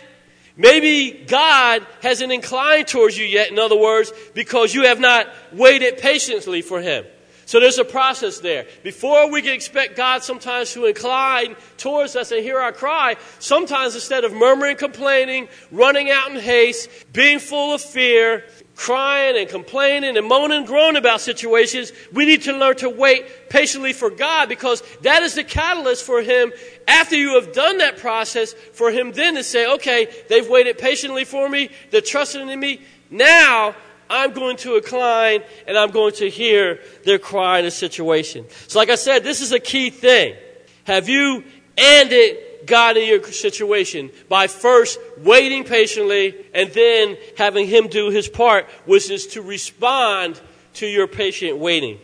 [0.56, 5.98] Maybe God hasn't inclined towards you yet, in other words, because you have not waited
[5.98, 7.04] patiently for him.
[7.46, 8.66] So there's a process there.
[8.82, 13.94] Before we can expect God sometimes to incline towards us and hear our cry, sometimes
[13.94, 18.44] instead of murmuring, complaining, running out in haste, being full of fear,
[18.76, 23.50] crying and complaining and moaning and groaning about situations, we need to learn to wait
[23.50, 26.52] patiently for God because that is the catalyst for Him
[26.88, 31.24] after you have done that process, for Him then to say, okay, they've waited patiently
[31.24, 32.80] for me, they're trusting in me.
[33.10, 33.76] Now
[34.08, 38.46] I'm going to incline and I'm going to hear their cry in a situation.
[38.68, 40.34] So, like I said, this is a key thing.
[40.84, 41.44] Have you
[41.76, 48.28] ended God in your situation by first waiting patiently and then having Him do His
[48.28, 50.40] part, which is to respond
[50.74, 51.98] to your patient waiting.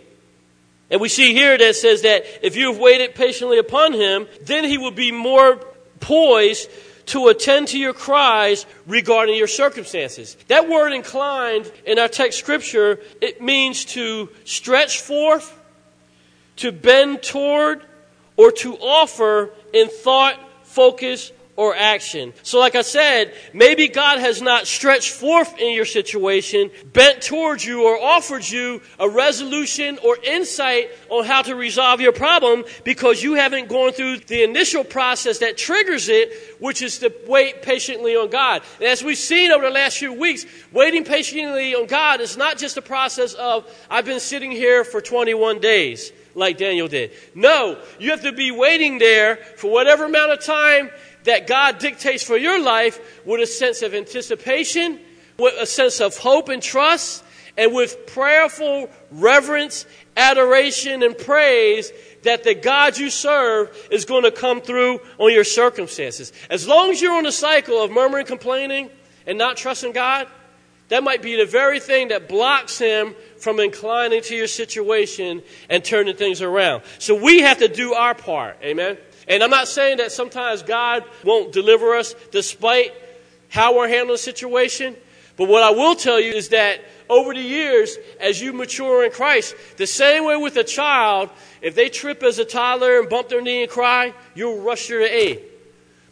[0.91, 4.79] And we see here that says that if you've waited patiently upon Him, then He
[4.79, 5.57] will be more
[6.01, 6.71] poised
[7.11, 10.37] to attend to your cries regarding your circumstances.
[10.47, 15.59] That word inclined in our text scripture, it means to stretch forth,
[16.57, 17.85] to bend toward,
[18.37, 22.33] or to offer in thought, focus, or action.
[22.43, 27.67] So, like I said, maybe God has not stretched forth in your situation, bent towards
[27.67, 33.23] you, or offered you a resolution or insight on how to resolve your problem because
[33.23, 38.17] you haven't gone through the initial process that triggers it, which is to wait patiently
[38.17, 38.63] on God.
[38.79, 42.57] And as we've seen over the last few weeks, waiting patiently on God is not
[42.57, 47.13] just a process of, I've been sitting here for 21 days like Daniel did.
[47.35, 50.91] No, you have to be waiting there for whatever amount of time
[51.25, 54.99] that God dictates for your life with a sense of anticipation,
[55.39, 57.25] with a sense of hope and trust,
[57.57, 61.93] and with prayerful reverence, adoration, and praise
[62.23, 66.33] that the God you serve is going to come through on your circumstances.
[66.49, 68.91] As long as you're on the cycle of murmuring, complaining,
[69.27, 70.27] and not trusting God,
[70.89, 75.85] that might be the very thing that blocks Him from inclining to your situation and
[75.85, 76.83] turning things around.
[76.99, 78.57] So we have to do our part.
[78.62, 78.99] Amen.
[79.31, 82.93] And I'm not saying that sometimes God won't deliver us despite
[83.49, 84.97] how we're handling the situation.
[85.37, 89.12] But what I will tell you is that over the years, as you mature in
[89.12, 91.31] Christ, the same way with a child,
[91.62, 95.03] if they trip as a toddler and bump their knee and cry, you'll rush to
[95.03, 95.43] aid.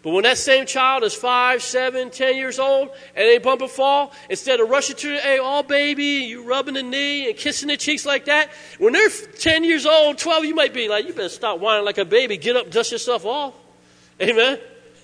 [0.08, 3.70] But when that same child is five, seven, ten years old and they bump and
[3.70, 7.76] fall, instead of rushing to hey, oh baby, you rubbing the knee and kissing the
[7.76, 8.48] cheeks like that,
[8.78, 11.98] when they're 10 years old, 12, you might be like, you better stop whining like
[11.98, 13.52] a baby, get up, dust yourself off.
[14.22, 14.58] Amen?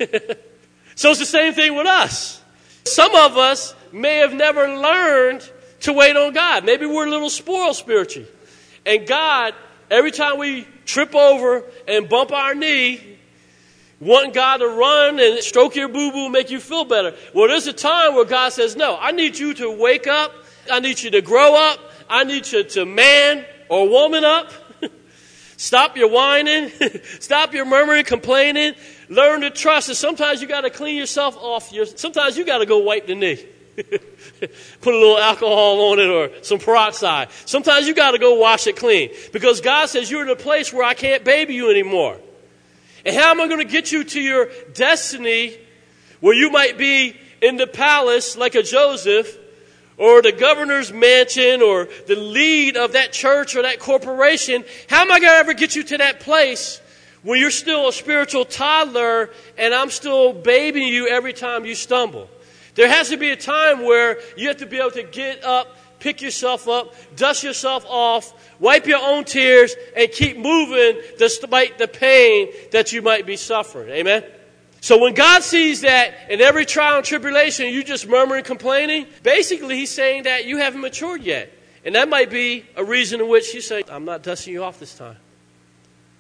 [0.95, 2.41] so it's the same thing with us.
[2.87, 5.47] Some of us may have never learned
[5.81, 6.65] to wait on God.
[6.65, 8.27] Maybe we're a little spoiled spiritually.
[8.87, 9.53] And God,
[9.91, 13.14] every time we trip over and bump our knee,
[14.05, 17.15] wanting God to run and stroke your boo boo, make you feel better.
[17.33, 20.33] Well, there's a time where God says, No, I need you to wake up.
[20.71, 21.79] I need you to grow up.
[22.09, 24.53] I need you to man or woman up.
[25.57, 26.71] Stop your whining.
[27.21, 28.75] Stop your murmuring, complaining.
[29.09, 29.89] Learn to trust.
[29.89, 31.73] And sometimes you got to clean yourself off.
[31.73, 33.45] Your, sometimes you got to go wipe the knee.
[34.81, 37.29] Put a little alcohol on it or some peroxide.
[37.45, 40.73] Sometimes you got to go wash it clean because God says you're in a place
[40.73, 42.19] where I can't baby you anymore.
[43.05, 45.59] And how am I going to get you to your destiny
[46.21, 49.39] where you might be in the palace like a Joseph
[49.97, 54.65] or the governor's mansion or the lead of that church or that corporation?
[54.89, 56.81] How am I going to ever get you to that place
[57.23, 62.29] when you're still a spiritual toddler and I'm still babying you every time you stumble?
[62.75, 65.77] There has to be a time where you have to be able to get up,
[66.05, 71.89] pick yourself up, dust yourself off, Wipe your own tears and keep moving despite the
[71.89, 73.91] pain that you might be suffering.
[73.91, 74.25] Amen?
[74.81, 79.77] So when God sees that in every trial and tribulation you just murmuring, complaining, basically
[79.77, 81.53] He's saying that you haven't matured yet.
[81.85, 84.79] And that might be a reason in which you say, I'm not dusting you off
[84.79, 85.17] this time.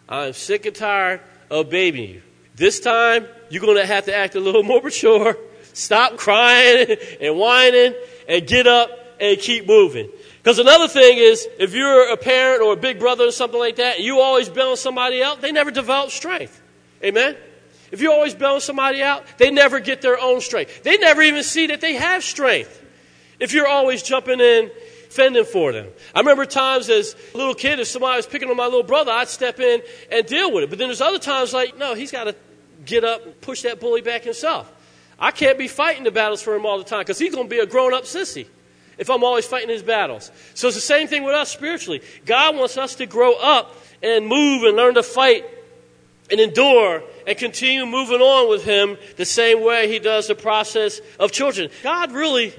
[0.08, 1.20] I'm sick and tired
[1.50, 2.22] of babying you.
[2.54, 5.36] This time, you're going to have to act a little more mature.
[5.72, 7.94] Stop crying and whining
[8.28, 8.90] and get up
[9.20, 10.10] and keep moving.
[10.42, 13.76] Because another thing is, if you're a parent or a big brother or something like
[13.76, 16.60] that, you always bailing somebody out, they never develop strength.
[17.02, 17.36] Amen?
[17.90, 20.82] If you always bailing somebody out, they never get their own strength.
[20.82, 22.82] They never even see that they have strength.
[23.40, 24.70] If you're always jumping in,
[25.10, 25.88] fending for them.
[26.14, 29.12] I remember times as a little kid, if somebody was picking on my little brother,
[29.12, 30.70] I'd step in and deal with it.
[30.70, 32.34] But then there's other times like, no, he's got to
[32.84, 34.70] get up and push that bully back himself.
[35.18, 37.50] I can't be fighting the battles for him all the time because he's going to
[37.50, 38.46] be a grown up sissy
[38.98, 40.30] if I'm always fighting his battles.
[40.54, 42.02] So it's the same thing with us spiritually.
[42.26, 45.44] God wants us to grow up and move and learn to fight
[46.30, 51.00] and endure and continue moving on with him the same way he does the process
[51.18, 51.70] of children.
[51.82, 52.54] God really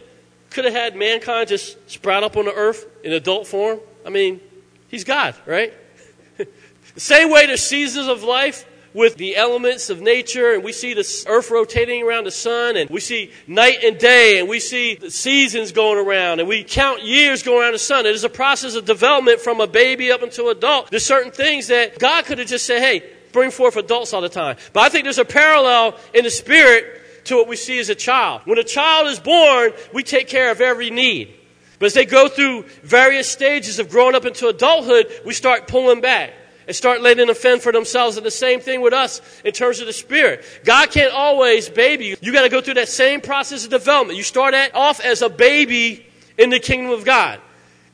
[0.51, 3.79] could have had mankind just sprout up on the earth in adult form.
[4.05, 4.39] I mean,
[4.87, 5.73] he's God, right?
[6.37, 8.65] the same way there's seasons of life
[8.95, 12.89] with the elements of nature and we see the earth rotating around the sun and
[12.89, 17.03] we see night and day and we see the seasons going around and we count
[17.03, 18.05] years going around the sun.
[18.05, 20.89] It is a process of development from a baby up until adult.
[20.91, 24.29] There's certain things that God could have just said, hey, bring forth adults all the
[24.29, 24.55] time.
[24.71, 27.95] But I think there's a parallel in the spirit to what we see as a
[27.95, 28.43] child.
[28.45, 31.33] When a child is born, we take care of every need.
[31.79, 35.99] But as they go through various stages of growing up into adulthood, we start pulling
[35.99, 36.31] back
[36.67, 38.17] and start letting them fend for themselves.
[38.17, 40.43] And the same thing with us in terms of the Spirit.
[40.63, 42.17] God can't always baby you.
[42.21, 44.17] You got to go through that same process of development.
[44.17, 46.05] You start off as a baby
[46.37, 47.39] in the kingdom of God.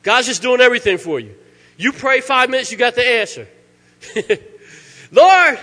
[0.02, 1.34] God's just doing everything for you.
[1.76, 3.48] You pray five minutes, you got the answer.
[5.12, 5.58] Lord,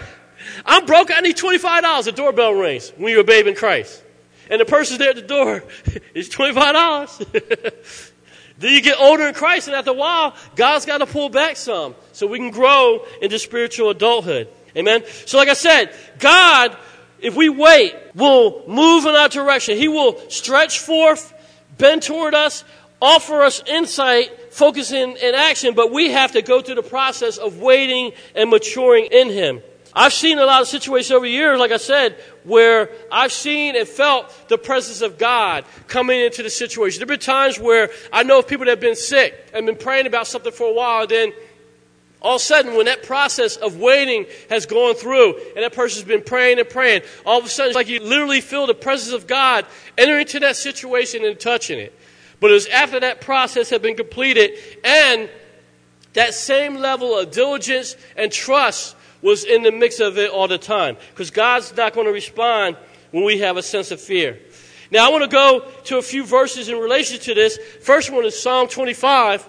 [0.65, 1.11] I'm broke.
[1.11, 2.05] I need $25.
[2.05, 4.03] The doorbell rings when you're a babe in Christ.
[4.49, 5.63] And the person's there at the door.
[6.13, 8.08] it's $25.
[8.59, 11.57] Then you get older in Christ, and after a while, God's got to pull back
[11.57, 14.49] some so we can grow into spiritual adulthood.
[14.75, 15.03] Amen?
[15.25, 16.77] So, like I said, God
[17.21, 19.77] if we wait, will move in our direction.
[19.77, 21.33] He will stretch forth,
[21.77, 22.63] bend toward us,
[23.01, 27.37] offer us insight, focus in, in action, but we have to go through the process
[27.37, 29.61] of waiting and maturing in Him.
[29.93, 33.75] I've seen a lot of situations over the years, like I said, where I've seen
[33.75, 36.99] and felt the presence of God coming into the situation.
[36.99, 39.75] There have been times where I know of people that have been sick and been
[39.75, 41.33] praying about something for a while, then
[42.21, 46.03] all of a sudden, when that process of waiting has gone through and that person's
[46.03, 49.13] been praying and praying, all of a sudden it's like you literally feel the presence
[49.13, 49.65] of God
[49.97, 51.97] entering into that situation and touching it.
[52.41, 54.51] But it was after that process had been completed
[54.83, 55.29] and
[56.13, 60.57] that same level of diligence and trust was in the mix of it all the
[60.57, 60.97] time.
[61.11, 62.77] Because God's not going to respond
[63.11, 64.39] when we have a sense of fear.
[64.91, 67.57] Now, I want to go to a few verses in relation to this.
[67.81, 69.47] First one is Psalm 25,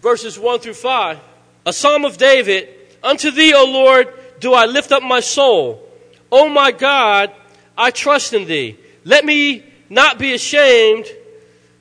[0.00, 1.20] verses 1 through 5
[1.66, 2.68] a psalm of David
[3.02, 5.88] Unto thee, O Lord, do I lift up my soul.
[6.30, 7.32] O my God,
[7.76, 8.76] I trust in thee.
[9.04, 11.06] Let me not be ashamed.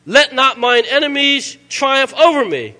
[0.05, 2.75] Let not mine enemies triumph over me.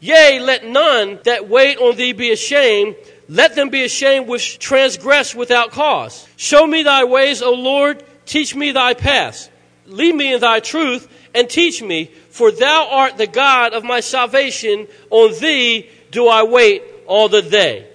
[0.00, 2.96] Yea, let none that wait on thee be ashamed.
[3.28, 6.26] Let them be ashamed which transgress without cause.
[6.36, 8.02] Show me thy ways, O Lord.
[8.26, 9.50] Teach me thy paths.
[9.86, 14.00] Lead me in thy truth and teach me, for thou art the God of my
[14.00, 14.86] salvation.
[15.10, 17.86] On thee do I wait all the day.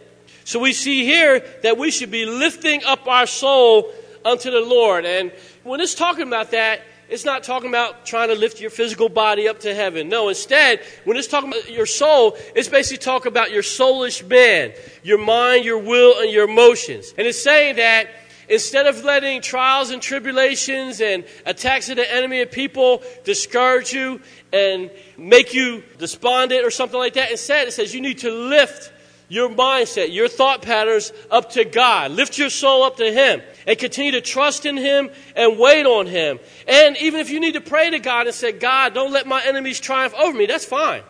[0.44, 3.92] So we see here that we should be lifting up our soul
[4.24, 5.06] unto the Lord.
[5.06, 5.32] And
[5.64, 9.48] when it's talking about that, it's not talking about trying to lift your physical body
[9.48, 10.10] up to heaven.
[10.10, 14.74] No, instead, when it's talking about your soul, it's basically talking about your soulish man,
[15.04, 17.14] your mind, your will, and your emotions.
[17.18, 18.08] And it's saying that
[18.50, 24.22] instead of letting trials and tribulations and attacks of the enemy and people discourage you
[24.52, 27.32] and make you despondent or something like that.
[27.32, 28.92] Instead, it says you need to lift
[29.30, 32.12] your mindset, your thought patterns up to God.
[32.12, 36.06] Lift your soul up to Him and continue to trust in Him and wait on
[36.06, 36.40] Him.
[36.68, 39.44] And even if you need to pray to God and say, God, don't let my
[39.44, 41.04] enemies triumph over me, that's fine.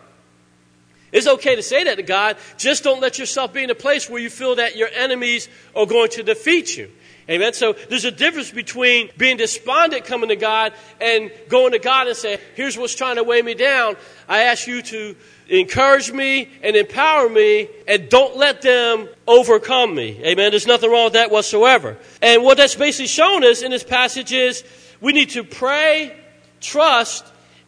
[1.10, 2.36] It's okay to say that to God.
[2.58, 5.86] Just don't let yourself be in a place where you feel that your enemies are
[5.86, 6.90] going to defeat you.
[7.30, 7.52] Amen.
[7.52, 12.16] So there's a difference between being despondent coming to God and going to God and
[12.16, 13.96] saying, here's what's trying to weigh me down.
[14.26, 15.14] I ask you to
[15.50, 20.18] encourage me and empower me and don't let them overcome me.
[20.24, 20.50] Amen.
[20.52, 21.98] There's nothing wrong with that whatsoever.
[22.22, 24.64] And what that's basically shown us in this passage is
[25.02, 26.16] we need to pray,
[26.60, 27.26] trust,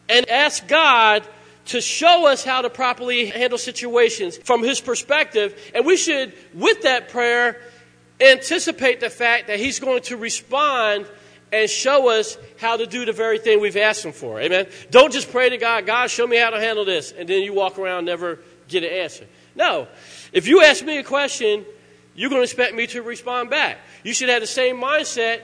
[0.09, 1.23] and ask God
[1.67, 5.71] to show us how to properly handle situations from His perspective.
[5.75, 7.61] And we should, with that prayer,
[8.21, 11.07] anticipate the fact that He's going to respond
[11.51, 14.39] and show us how to do the very thing we've asked Him for.
[14.39, 14.67] Amen.
[14.89, 17.53] Don't just pray to God, God, show me how to handle this, and then you
[17.53, 19.25] walk around never get an answer.
[19.55, 19.87] No.
[20.31, 21.65] If you ask me a question,
[22.15, 23.77] you're going to expect me to respond back.
[24.03, 25.41] You should have the same mindset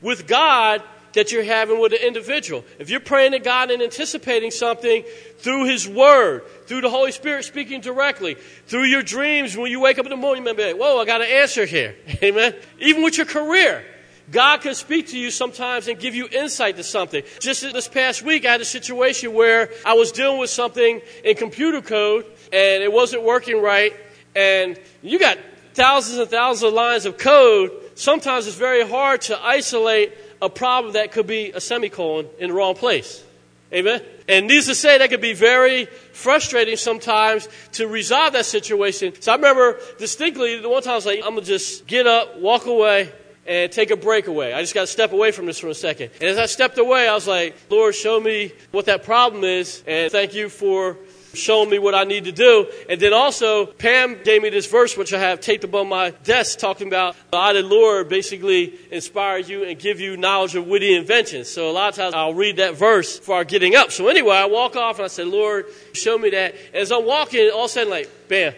[0.00, 0.82] with God
[1.14, 2.64] that you're having with an individual.
[2.78, 5.04] If you're praying to God and anticipating something
[5.38, 8.34] through His Word, through the Holy Spirit speaking directly,
[8.66, 11.20] through your dreams when you wake up in the morning, you like, whoa, I got
[11.20, 11.96] an answer here.
[12.22, 12.54] Amen.
[12.78, 13.84] Even with your career.
[14.30, 17.24] God can speak to you sometimes and give you insight to something.
[17.40, 21.36] Just this past week, I had a situation where I was dealing with something in
[21.36, 23.92] computer code and it wasn't working right.
[24.36, 25.38] And you got
[25.74, 27.72] thousands and thousands of lines of code.
[27.96, 32.54] Sometimes it's very hard to isolate a problem that could be a semicolon in the
[32.54, 33.24] wrong place.
[33.72, 34.02] Amen?
[34.28, 39.12] And needless to say, that could be very frustrating sometimes to resolve that situation.
[39.20, 42.06] So I remember distinctly the one time I was like, I'm going to just get
[42.06, 43.12] up, walk away,
[43.46, 44.52] and take a break away.
[44.52, 46.10] I just got to step away from this for a second.
[46.20, 49.82] And as I stepped away, I was like, Lord, show me what that problem is,
[49.86, 50.96] and thank you for
[51.34, 52.70] showing me what I need to do.
[52.88, 56.58] And then also, Pam gave me this verse, which I have taped above my desk,
[56.58, 61.48] talking about I, the Lord, basically inspire you and give you knowledge of witty inventions.
[61.48, 63.92] So a lot of times I'll read that verse before getting up.
[63.92, 66.54] So anyway, I walk off and I said, Lord, show me that.
[66.72, 68.54] And as I'm walking, all of a sudden, like, bam.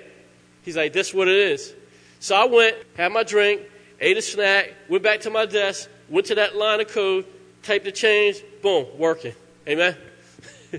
[0.63, 1.75] He's like, this is what it is.
[2.21, 3.63] So I went, had my drink,
[4.01, 7.27] ate a snack, went back to my desk, went to that line of code,
[7.63, 9.35] typed the change, boom, working.
[9.69, 9.97] Amen.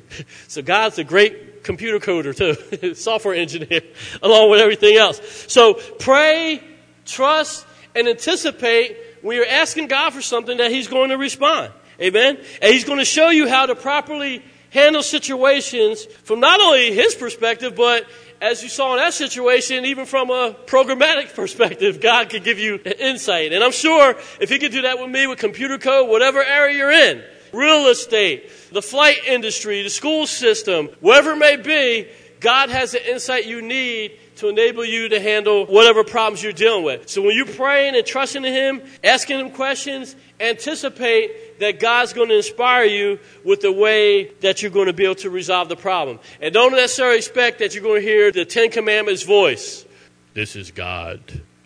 [0.47, 3.81] so God's a great computer coder too, software engineer,
[4.21, 5.21] along with everything else.
[5.47, 6.63] So pray,
[7.05, 7.65] trust,
[7.95, 11.71] and anticipate when you're asking God for something that He's going to respond.
[11.99, 12.37] Amen?
[12.61, 17.15] And He's going to show you how to properly handle situations from not only His
[17.15, 18.05] perspective, but
[18.41, 22.79] as you saw in that situation, even from a programmatic perspective, God could give you
[22.99, 23.53] insight.
[23.53, 26.77] And I'm sure if He could do that with me with computer code, whatever area
[26.77, 27.23] you're in,
[27.53, 32.09] real estate, the flight industry, the school system, whatever it may be,
[32.39, 36.83] God has the insight you need to enable you to handle whatever problems you're dealing
[36.83, 37.07] with.
[37.07, 42.29] So when you're praying and trusting in Him, asking Him questions, anticipate that God's going
[42.29, 45.75] to inspire you with the way that you're going to be able to resolve the
[45.75, 46.19] problem.
[46.41, 49.85] And don't necessarily expect that you're going to hear the Ten Commandments voice.
[50.33, 51.21] This is God.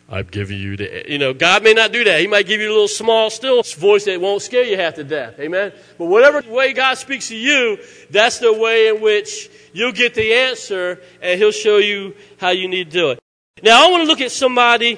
[0.10, 2.22] I've given you the, you know, God may not do that.
[2.22, 5.03] He might give you a little small, still voice that won't scare you half to
[5.03, 5.38] death.
[5.38, 5.74] Amen.
[5.97, 7.78] But whatever way God speaks to you,
[8.10, 12.70] that's the way in which you'll get the answer and He'll show you how you
[12.70, 13.20] need to do it.
[13.62, 14.97] Now, I want to look at somebody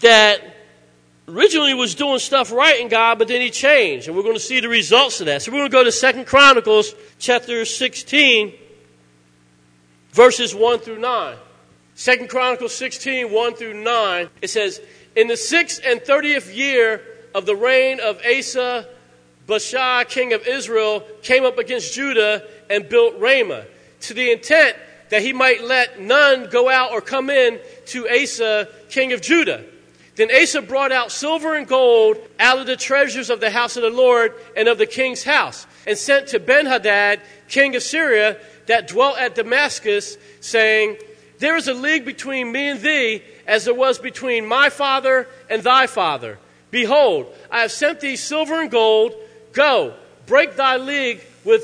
[0.00, 0.40] that
[1.26, 4.06] originally was doing stuff right in God, but then he changed.
[4.06, 5.42] And we're going to see the results of that.
[5.42, 8.52] So we're going to go to Second Chronicles chapter 16,
[10.12, 11.36] verses 1 through 9.
[11.94, 14.80] Second Chronicles 16, 1 through 9, it says,
[15.14, 17.00] In the sixth and thirtieth year
[17.34, 18.86] of the reign of Asa,
[19.46, 23.64] Baasha, king of Israel, came up against Judah and built Ramah,
[24.00, 24.76] to the intent
[25.10, 29.64] that he might let none go out or come in to Asa, king of Judah.
[30.16, 33.82] Then Asa brought out silver and gold out of the treasures of the house of
[33.82, 38.88] the Lord and of the king's house, and sent to Benhadad, king of Syria, that
[38.88, 40.96] dwelt at Damascus, saying,
[41.38, 45.62] there is a league between me and thee, as there was between my father and
[45.62, 46.38] thy father.
[46.70, 49.14] Behold, I have sent thee silver and gold.
[49.52, 49.94] Go,
[50.26, 51.62] break thy league with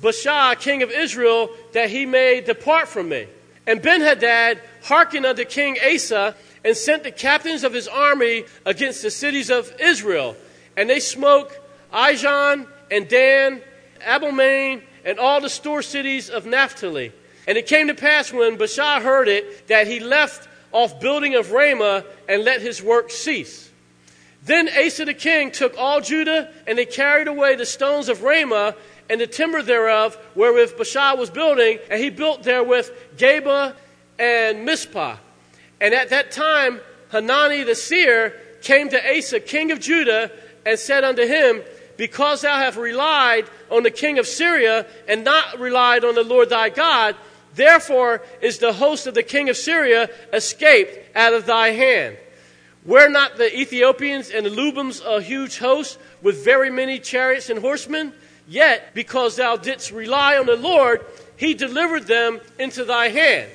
[0.00, 3.26] Baasha, king of Israel, that he may depart from me.
[3.66, 9.10] And Benhadad hearkened unto King Asa, and sent the captains of his army against the
[9.10, 10.36] cities of Israel.
[10.76, 11.50] And they smote
[11.92, 13.60] Ijon and Dan,
[14.00, 17.12] Abelmaim, and all the store cities of Naphtali.
[17.46, 21.52] And it came to pass when Baasha heard it that he left off building of
[21.52, 23.70] Ramah and let his work cease.
[24.44, 28.74] Then Asa the king took all Judah, and they carried away the stones of Ramah
[29.08, 33.74] and the timber thereof, wherewith Baasha was building, and he built therewith Geba
[34.18, 35.16] and Mizpah.
[35.80, 36.80] And at that time,
[37.10, 40.30] Hanani the seer came to Asa, king of Judah,
[40.64, 41.62] and said unto him,
[41.96, 46.50] Because thou hast relied on the king of Syria, and not relied on the Lord
[46.50, 47.16] thy God,
[47.54, 52.16] Therefore is the host of the king of Syria escaped out of thy hand.
[52.84, 57.60] Were not the Ethiopians and the Lubims a huge host with very many chariots and
[57.60, 58.12] horsemen?
[58.48, 61.04] Yet, because thou didst rely on the Lord,
[61.36, 63.50] he delivered them into thy hand.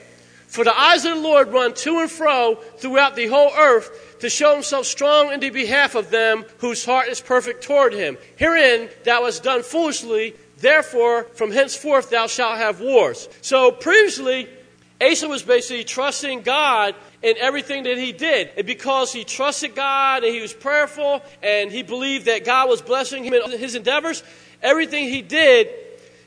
[0.48, 4.30] For the eyes of the Lord run to and fro throughout the whole earth to
[4.30, 8.18] show himself strong in the behalf of them whose heart is perfect toward him.
[8.38, 13.30] Herein thou hast done foolishly, Therefore, from henceforth thou shalt have wars.
[13.42, 14.50] So previously,
[15.00, 18.50] Asa was basically trusting God in everything that he did.
[18.58, 22.82] And because he trusted God and he was prayerful and he believed that God was
[22.82, 24.24] blessing him in his endeavors,
[24.62, 25.70] everything he did,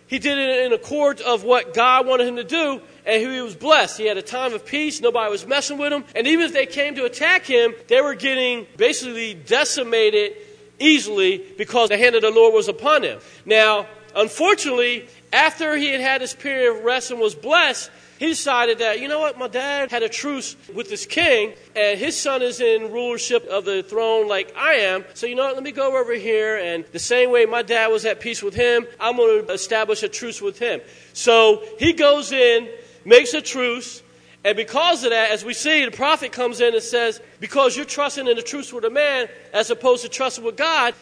[0.07, 3.55] he did it in accord of what God wanted him to do, and he was
[3.55, 3.97] blessed.
[3.97, 6.67] He had a time of peace, nobody was messing with him, and even if they
[6.67, 10.33] came to attack him, they were getting basically decimated
[10.81, 13.21] easily because the hand of the Lord was upon him.
[13.45, 18.79] Now, Unfortunately, after he had had his period of rest and was blessed, he decided
[18.81, 22.43] that, you know what, my dad had a truce with this king, and his son
[22.43, 25.07] is in rulership of the throne like I am.
[25.15, 27.87] So, you know what, let me go over here, and the same way my dad
[27.87, 30.83] was at peace with him, I'm going to establish a truce with him.
[31.15, 32.69] So, he goes in,
[33.07, 34.03] makes a truce,
[34.45, 37.87] and because of that, as we see, the prophet comes in and says, because you're
[37.87, 40.95] trusting in the truce with a man as opposed to trusting with God,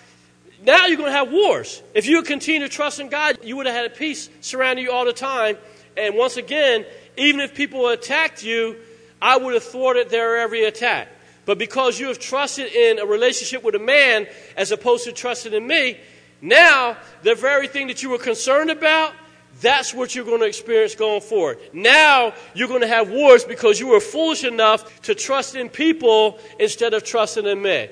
[0.64, 1.82] now you're going to have wars.
[1.94, 4.92] If you continue to trust in God, you would have had a peace surrounding you
[4.92, 5.56] all the time.
[5.96, 6.84] And once again,
[7.16, 8.76] even if people attacked you,
[9.20, 11.09] I would have thwarted their every attack.
[11.44, 15.52] But because you have trusted in a relationship with a man as opposed to trusting
[15.52, 15.98] in me,
[16.40, 19.14] now the very thing that you were concerned about,
[19.61, 21.59] that's what you're going to experience going forward.
[21.72, 26.38] Now you're going to have wars because you were foolish enough to trust in people
[26.61, 27.88] instead of trusting in me.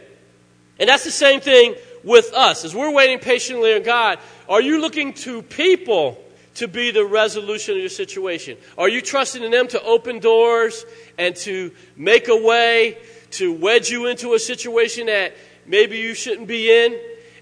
[0.79, 1.75] And that's the same thing
[2.07, 2.65] with us.
[2.65, 6.17] As we're waiting patiently on God, are you looking to people
[6.55, 8.57] to be the resolution of your situation?
[8.79, 10.87] Are you trusting in them to open doors
[11.19, 12.97] and to make a way
[13.33, 15.35] to wedge you into a situation that
[15.67, 16.99] maybe you shouldn't be in?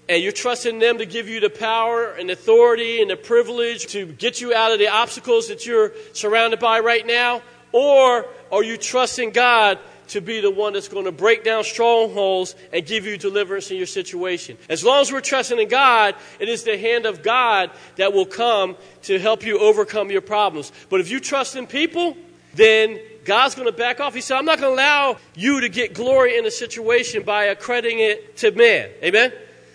[0.09, 4.05] And you're trusting them to give you the power and authority and the privilege to
[4.05, 7.41] get you out of the obstacles that you're surrounded by right now?
[7.71, 12.55] Or are you trusting God to be the one that's going to break down strongholds
[12.71, 14.57] and give you deliverance in your situation.
[14.69, 18.25] As long as we're trusting in God, it is the hand of God that will
[18.25, 20.71] come to help you overcome your problems.
[20.89, 22.17] But if you trust in people,
[22.53, 24.13] then God's going to back off.
[24.13, 27.45] He said, I'm not going to allow you to get glory in a situation by
[27.45, 28.89] accrediting it to man.
[29.03, 29.33] Amen?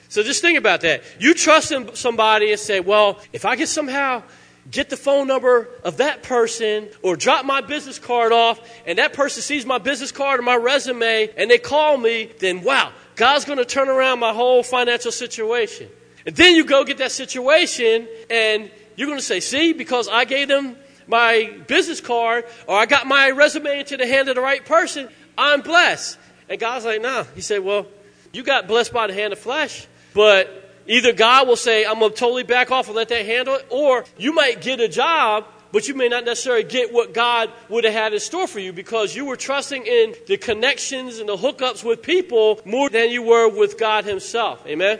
[0.09, 1.03] So just think about that.
[1.19, 4.23] You trust in somebody and say, well, if I can somehow
[4.71, 9.13] get the phone number of that person or drop my business card off and that
[9.13, 13.45] person sees my business card or my resume and they call me, then wow, God's
[13.45, 15.89] going to turn around my whole financial situation.
[16.27, 20.25] And then you go get that situation and you're going to say, see, because I
[20.25, 24.41] gave them my business card or I got my resume into the hand of the
[24.41, 26.19] right person, I'm blessed.
[26.49, 27.25] And God's like, nah.
[27.35, 27.87] He said, well,
[28.33, 30.60] you got blessed by the hand of flesh, but
[30.91, 33.67] either God will say, I'm going to totally back off and let that handle it,
[33.71, 37.85] or you might get a job, but you may not necessarily get what God would
[37.85, 41.37] have had in store for you because you were trusting in the connections and the
[41.37, 44.67] hookups with people more than you were with God Himself.
[44.67, 44.99] Amen?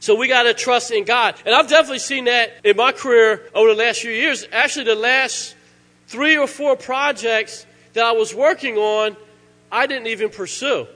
[0.00, 1.36] So we got to trust in God.
[1.46, 4.46] And I've definitely seen that in my career over the last few years.
[4.52, 5.54] Actually, the last
[6.08, 9.16] three or four projects that I was working on,
[9.70, 10.88] I didn't even pursue.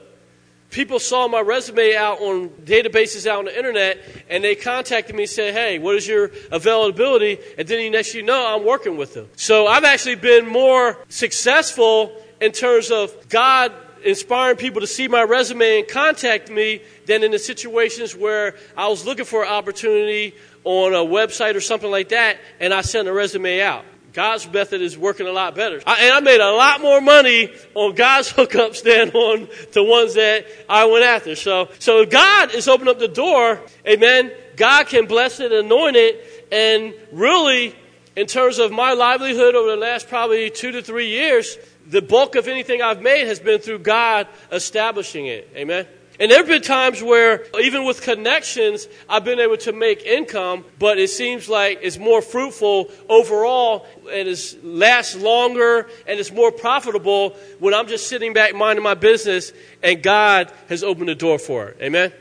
[0.69, 3.97] People saw my resume out on databases out on the internet,
[4.29, 7.39] and they contacted me and said, Hey, what is your availability?
[7.57, 9.29] And then next you know, I'm working with them.
[9.35, 15.23] So I've actually been more successful in terms of God inspiring people to see my
[15.23, 20.35] resume and contact me than in the situations where I was looking for an opportunity
[20.63, 23.85] on a website or something like that, and I sent a resume out.
[24.13, 25.81] God's method is working a lot better.
[25.85, 30.15] I, and I made a lot more money on God's hookups than on the ones
[30.15, 31.35] that I went after.
[31.35, 36.47] So, so God is opening up the door, amen, God can bless it, anoint it,
[36.51, 37.75] and really,
[38.15, 41.57] in terms of my livelihood over the last probably two to three years,
[41.87, 45.49] the bulk of anything I've made has been through God establishing it.
[45.55, 45.87] Amen.
[46.19, 50.65] And there have been times where, even with connections, I've been able to make income,
[50.77, 56.51] but it seems like it's more fruitful overall and it lasts longer and it's more
[56.51, 61.39] profitable when I'm just sitting back minding my business and God has opened the door
[61.39, 61.77] for it.
[61.81, 62.11] Amen?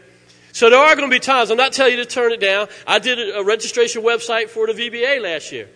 [0.53, 2.68] So there are going to be times, I'm not telling you to turn it down.
[2.86, 5.68] I did a registration website for the VBA last year.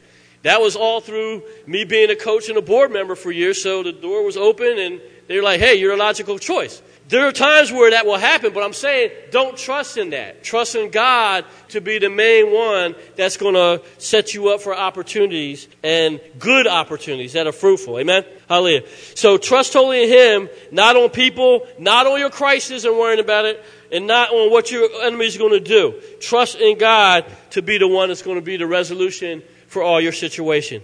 [0.43, 3.83] That was all through me being a coach and a board member for years, so
[3.83, 6.83] the door was open and they were like, hey, you're a logical choice.
[7.13, 10.43] There are times where that will happen, but I'm saying don't trust in that.
[10.43, 14.75] Trust in God to be the main one that's going to set you up for
[14.75, 17.99] opportunities and good opportunities that are fruitful.
[17.99, 18.25] Amen?
[18.49, 18.85] Hallelujah.
[19.15, 23.45] So trust totally in Him, not on people, not on your crisis and worrying about
[23.45, 26.01] it, and not on what your enemy is going to do.
[26.19, 30.01] Trust in God to be the one that's going to be the resolution for all
[30.01, 30.81] your situation.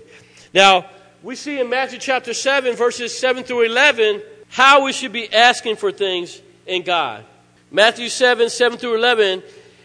[0.53, 0.91] Now,
[1.23, 5.77] we see in Matthew chapter 7, verses 7 through 11, how we should be asking
[5.77, 7.25] for things in God.
[7.71, 9.43] Matthew 7, 7 through 11.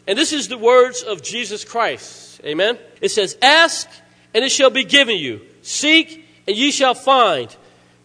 [0.08, 2.42] And this is the words of Jesus Christ.
[2.46, 2.78] Amen.
[3.02, 3.88] It says, Ask,
[4.34, 5.42] and it shall be given you.
[5.62, 7.56] Seek, and ye shall find.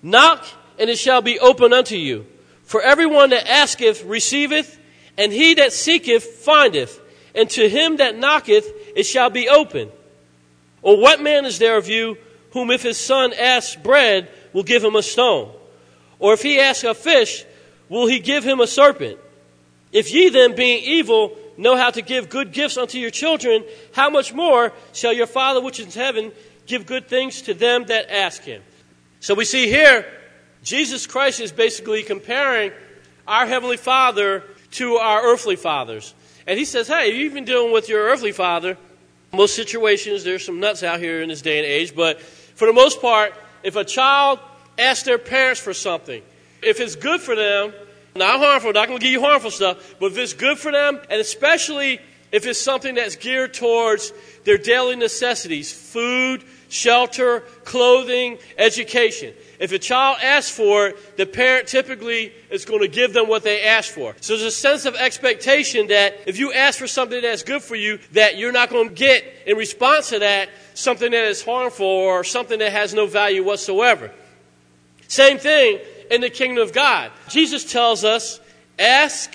[0.03, 0.45] Knock,
[0.79, 2.27] and it shall be opened unto you.
[2.63, 4.79] For everyone that asketh receiveth,
[5.17, 7.01] and he that seeketh findeth.
[7.35, 9.91] And to him that knocketh it shall be opened.
[10.83, 12.17] Or what man is there of you
[12.53, 15.53] whom if his son asks bread will give him a stone?
[16.19, 17.45] Or if he ask a fish,
[17.89, 19.19] will he give him a serpent?
[19.93, 24.11] If ye then, being evil, know how to give good gifts unto your children, how
[24.11, 26.33] much more shall your Father which is in heaven
[26.67, 28.63] give good things to them that ask him?
[29.21, 30.07] So we see here,
[30.63, 32.73] Jesus Christ is basically comparing
[33.27, 36.15] our Heavenly Father to our earthly fathers.
[36.47, 38.77] And he says, hey, you've been dealing with your earthly father.
[39.33, 42.73] Most situations, there's some nuts out here in this day and age, but for the
[42.73, 44.39] most part, if a child
[44.79, 46.23] ask their parents for something.
[46.63, 47.73] If it's good for them,
[48.17, 51.01] not harmful, not going to give you harmful stuff, but if it's good for them,
[51.11, 52.01] and especially
[52.33, 54.13] if it's something that's geared towards
[54.45, 59.35] their daily necessities food, shelter, clothing, education.
[59.59, 63.43] If a child asks for it, the parent typically is going to give them what
[63.43, 64.15] they ask for.
[64.21, 67.75] So there's a sense of expectation that if you ask for something that's good for
[67.75, 71.87] you, that you're not going to get in response to that something that is harmful
[71.87, 74.13] or something that has no value whatsoever.
[75.09, 75.81] Same thing
[76.11, 77.11] in the kingdom of God.
[77.29, 78.41] Jesus tells us,
[78.79, 79.35] ask,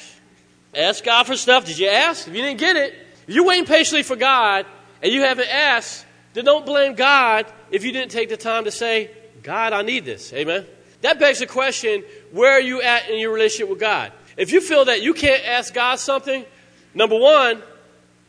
[0.74, 1.66] ask God for stuff.
[1.66, 2.28] Did you ask?
[2.28, 2.94] If you didn't get it,
[3.28, 4.66] if you're waiting patiently for God
[5.02, 8.72] and you haven't asked, then don't blame God if you didn't take the time to
[8.72, 9.12] say,
[9.42, 10.32] God, I need this.
[10.34, 10.66] Amen.
[11.02, 14.12] That begs the question, where are you at in your relationship with God?
[14.38, 16.46] If you feel that you can't ask God something,
[16.94, 17.62] number one,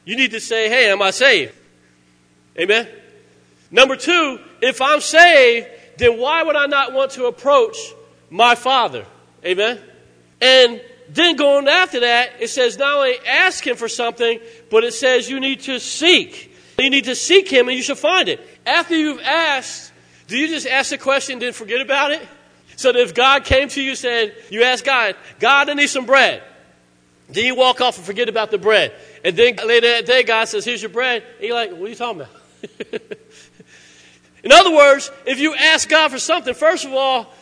[0.04, 1.54] you need to say, hey, am I saved?
[2.58, 2.88] Amen.
[3.70, 7.76] Number two, if I'm saved, then why would I not want to approach
[8.30, 9.04] my Father?
[9.44, 9.80] Amen?
[10.40, 14.40] And then going after that, it says not only ask Him for something,
[14.70, 16.54] but it says you need to seek.
[16.78, 18.40] You need to seek Him and you shall find it.
[18.66, 19.92] After you've asked,
[20.26, 22.26] do you just ask the question and then forget about it?
[22.76, 25.86] So that if God came to you and said, you ask God, God, I need
[25.86, 26.42] some bread.
[27.28, 28.92] Then you walk off and forget about the bread.
[29.24, 31.22] And then later that day, God says, here's your bread.
[31.38, 33.02] And you're like, what are you talking about?
[34.44, 37.32] In other words, if you ask God for something, first of all,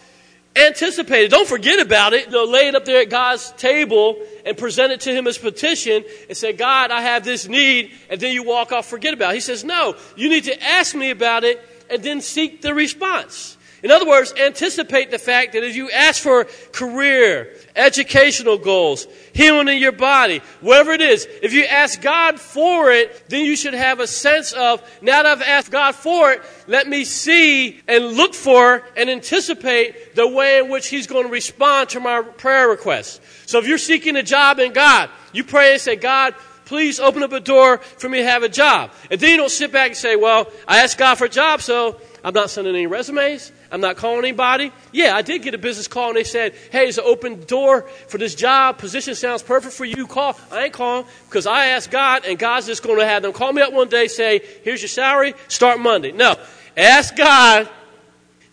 [0.54, 1.30] anticipate it.
[1.30, 2.26] Don't forget about it.
[2.26, 5.36] You know, lay it up there at God's table and present it to Him as
[5.36, 9.32] petition and say, God, I have this need, and then you walk off, forget about
[9.32, 9.34] it.
[9.34, 13.56] He says, No, you need to ask me about it and then seek the response.
[13.82, 19.66] In other words, anticipate the fact that if you ask for career, educational goals, healing
[19.68, 23.74] in your body, whatever it is, if you ask God for it, then you should
[23.74, 28.12] have a sense of, now that I've asked God for it, let me see and
[28.12, 32.68] look for and anticipate the way in which He's going to respond to my prayer
[32.68, 33.20] request.
[33.46, 37.24] So if you're seeking a job in God, you pray and say, God, please open
[37.24, 38.92] up a door for me to have a job.
[39.10, 41.62] And then you don't sit back and say, well, I asked God for a job,
[41.62, 43.50] so I'm not sending any resumes.
[43.72, 44.70] I'm not calling anybody.
[44.92, 47.82] Yeah, I did get a business call and they said, hey, there's an open door
[48.06, 48.76] for this job.
[48.76, 50.06] Position sounds perfect for you.
[50.06, 50.38] Call.
[50.50, 53.52] I ain't calling because I asked God and God's just going to have them call
[53.52, 56.12] me up one day, say, here's your salary, start Monday.
[56.12, 56.36] No.
[56.76, 57.68] Ask God,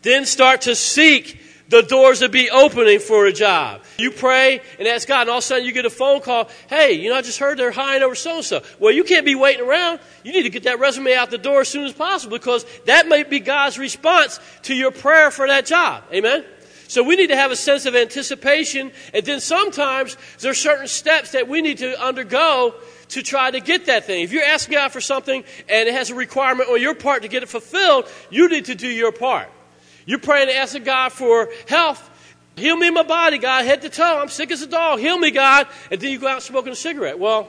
[0.03, 1.38] then start to seek
[1.69, 3.81] the doors to be opening for a job.
[3.97, 6.49] You pray and ask God, and all of a sudden you get a phone call.
[6.67, 8.63] Hey, you know, I just heard they're hiring over so and so.
[8.79, 9.99] Well, you can't be waiting around.
[10.23, 13.07] You need to get that resume out the door as soon as possible because that
[13.07, 16.03] may be God's response to your prayer for that job.
[16.11, 16.43] Amen?
[16.87, 20.87] So we need to have a sense of anticipation, and then sometimes there are certain
[20.87, 22.73] steps that we need to undergo
[23.09, 24.23] to try to get that thing.
[24.23, 27.27] If you're asking God for something and it has a requirement on your part to
[27.27, 29.49] get it fulfilled, you need to do your part.
[30.09, 32.09] You're praying asking God for health.
[32.55, 34.19] Heal me in my body, God, head to toe.
[34.19, 34.97] I'm sick as a dog.
[34.97, 35.67] Heal me, God.
[35.91, 37.19] And then you go out smoking a cigarette.
[37.19, 37.47] Well,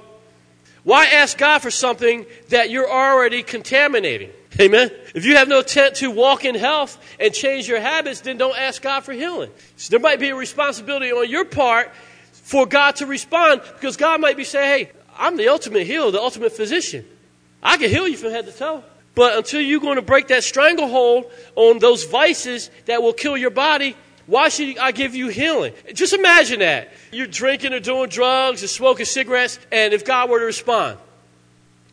[0.84, 4.28] why ask God for something that you're already contaminating?
[4.60, 4.90] Amen.
[5.14, 8.58] If you have no intent to walk in health and change your habits, then don't
[8.58, 9.50] ask God for healing.
[9.76, 11.90] So there might be a responsibility on your part
[12.30, 16.20] for God to respond because God might be saying, hey, I'm the ultimate healer, the
[16.20, 17.06] ultimate physician.
[17.62, 18.84] I can heal you from head to toe.
[19.20, 23.50] But until you're going to break that stranglehold on those vices that will kill your
[23.50, 23.94] body,
[24.24, 25.74] why should I give you healing?
[25.92, 26.88] Just imagine that.
[27.12, 30.96] You're drinking or doing drugs or smoking cigarettes, and if God were to respond,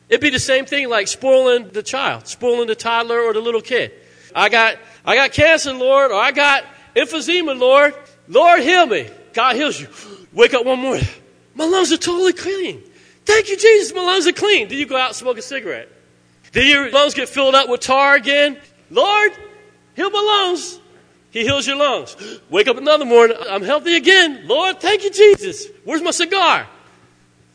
[0.07, 3.59] it'd be the same thing like spoiling the child, spoiling the toddler or the little
[3.59, 3.91] kid.
[4.33, 6.63] I got, I got cancer, Lord, or I got
[6.95, 7.93] emphysema, Lord.
[8.29, 9.09] Lord, heal me.
[9.33, 9.89] God heals you.
[10.31, 11.03] Wake up one morning.
[11.55, 12.81] My lungs are totally clean.
[13.25, 13.93] Thank you, Jesus.
[13.93, 14.69] My lungs are clean.
[14.69, 15.89] Then you go out and smoke a cigarette.
[16.51, 18.57] Then your lungs get filled up with tar again.
[18.89, 19.31] Lord,
[19.95, 20.79] heal my lungs.
[21.31, 22.15] He heals your lungs.
[22.49, 23.37] Wake up another morning.
[23.49, 24.47] I'm healthy again.
[24.47, 25.67] Lord, thank you, Jesus.
[25.83, 26.67] Where's my cigar?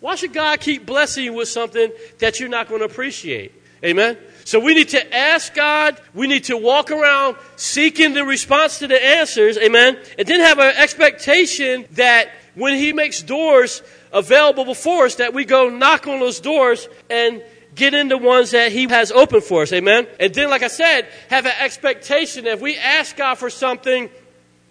[0.01, 3.53] Why should God keep blessing you with something that you're not going to appreciate?
[3.85, 4.17] Amen?
[4.45, 6.01] So we need to ask God.
[6.15, 9.59] We need to walk around seeking the response to the answers.
[9.59, 9.99] Amen?
[10.19, 13.83] And then have an expectation that when He makes doors
[14.13, 17.43] available before us, that we go knock on those doors and
[17.75, 19.73] get into ones that He has open for us.
[19.73, 20.07] Amen?
[20.21, 24.11] And then, like I said, have an expectation that if we ask God for something,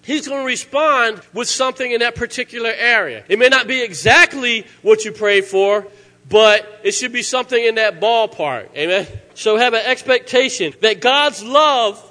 [0.03, 3.23] He's going to respond with something in that particular area.
[3.27, 5.85] It may not be exactly what you prayed for,
[6.27, 8.75] but it should be something in that ballpark.
[8.75, 9.07] Amen?
[9.35, 12.03] So have an expectation that God's love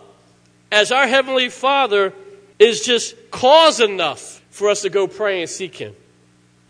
[0.71, 2.13] as our Heavenly Father
[2.59, 5.95] is just cause enough for us to go pray and seek Him.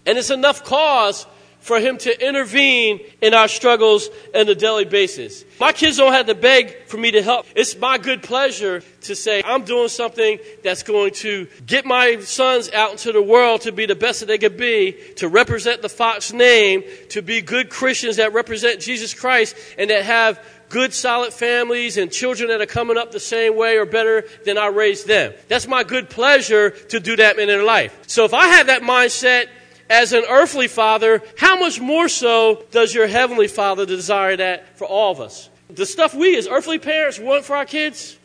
[0.07, 1.27] And it's enough cause
[1.61, 5.45] for him to intervene in our struggles on a daily basis.
[5.61, 7.47] My kids don't have to beg for me to help.
[7.55, 12.71] It's my good pleasure to say, I'm doing something that's going to get my sons
[12.71, 15.89] out into the world to be the best that they could be, to represent the
[15.89, 20.41] Fox name, to be good Christians that represent Jesus Christ, and that have
[20.71, 24.57] good, solid families and children that are coming up the same way or better than
[24.57, 25.35] I raised them.
[25.49, 27.99] That's my good pleasure to do that in their life.
[28.07, 29.49] So if I have that mindset,
[29.91, 34.87] as an earthly father, how much more so does your heavenly father desire that for
[34.87, 35.51] all of us?
[35.69, 38.17] The stuff we as earthly parents want for our kids,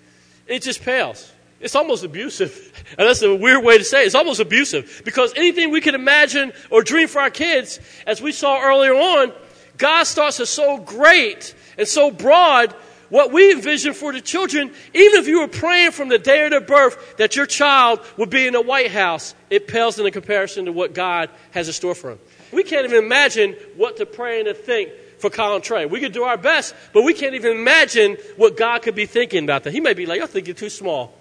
[0.48, 1.32] it just pales.
[1.60, 2.72] It's almost abusive.
[2.98, 4.06] And that's a weird way to say it.
[4.06, 8.32] It's almost abusive because anything we can imagine or dream for our kids, as we
[8.32, 9.34] saw earlier on,
[9.78, 12.74] God starts to so great and so broad
[13.10, 16.52] what we envision for the children, even if you were praying from the day of
[16.52, 20.66] their birth that your child would be in the White House, it pales in comparison
[20.66, 22.20] to what God has in store for them.
[22.52, 25.86] We can't even imagine what to pray and to think for Colin Trey.
[25.86, 29.44] We could do our best, but we can't even imagine what God could be thinking
[29.44, 29.74] about that.
[29.74, 31.14] He may be like, I think you're too small.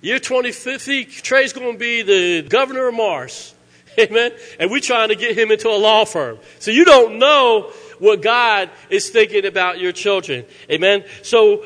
[0.00, 3.54] Year 2050, Trey's going to be the governor of Mars.
[3.98, 4.32] Amen.
[4.58, 6.38] And we're trying to get him into a law firm.
[6.58, 10.44] So you don't know what God is thinking about your children.
[10.70, 11.04] Amen.
[11.22, 11.64] So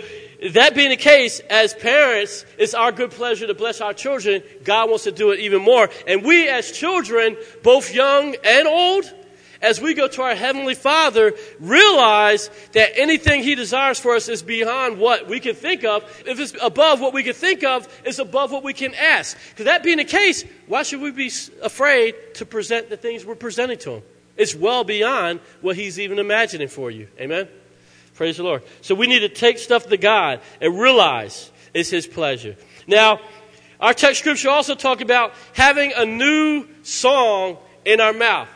[0.53, 4.43] that being the case, as parents, it's our good pleasure to bless our children.
[4.63, 5.91] God wants to do it even more.
[6.07, 9.13] And we as children, both young and old,
[9.61, 14.43] as we go to our Heavenly Father, realize that anything He desires for us is
[14.43, 16.05] beyond what we can think of.
[16.25, 19.37] If it's above what we can think of, it's above what we can ask.
[19.51, 21.33] Because that being the case, why should we be
[21.63, 24.03] afraid to present the things we're presenting to Him?
[24.39, 27.09] It's well beyond what He's even imagining for you.
[27.21, 27.49] Amen?
[28.15, 28.63] Praise the Lord.
[28.81, 32.57] So we need to take stuff to God and realize it's His pleasure.
[32.87, 33.21] Now,
[33.81, 38.49] our text scripture also talk about having a new song in our mouth.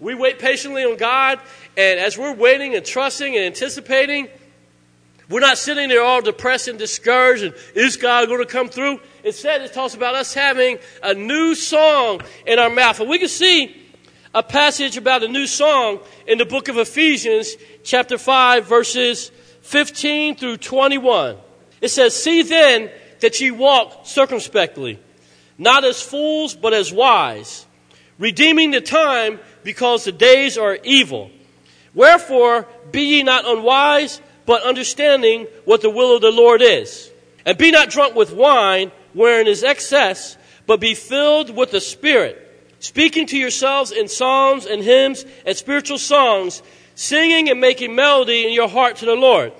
[0.00, 1.38] We wait patiently on God,
[1.76, 4.28] and as we're waiting and trusting and anticipating,
[5.28, 9.00] we're not sitting there all depressed and discouraged and is God going to come through?
[9.24, 13.00] Instead, it talks about us having a new song in our mouth.
[13.00, 13.83] And we can see
[14.34, 17.54] a passage about a new song in the book of Ephesians,
[17.84, 19.30] chapter 5, verses
[19.62, 21.36] 15 through 21.
[21.80, 22.90] It says, See then
[23.20, 24.98] that ye walk circumspectly,
[25.56, 27.64] not as fools, but as wise,
[28.18, 31.30] redeeming the time because the days are evil.
[31.94, 37.08] Wherefore, be ye not unwise, but understanding what the will of the Lord is.
[37.46, 40.36] And be not drunk with wine, wherein is excess,
[40.66, 42.43] but be filled with the Spirit,
[42.84, 46.62] speaking to yourselves in psalms and hymns and spiritual songs,
[46.94, 49.52] singing and making melody in your heart to the Lord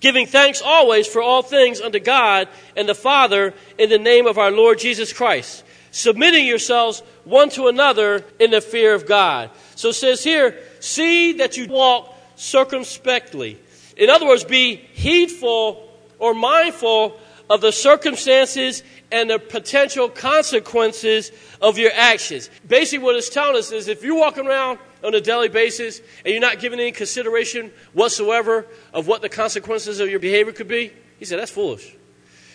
[0.00, 4.38] giving thanks always for all things unto God and the Father in the name of
[4.38, 9.50] our Lord Jesus Christ, submitting yourselves one to another in the fear of God.
[9.76, 13.58] So it says here, see that you walk circumspectly.
[13.96, 15.86] In other words, be heedful
[16.18, 17.18] or mindful
[17.50, 18.82] of the circumstances
[19.12, 22.50] and the potential consequences of your actions.
[22.66, 26.32] Basically, what it's telling us is if you're walking around on a daily basis and
[26.32, 30.92] you're not giving any consideration whatsoever of what the consequences of your behavior could be,
[31.18, 31.96] he said, that's foolish.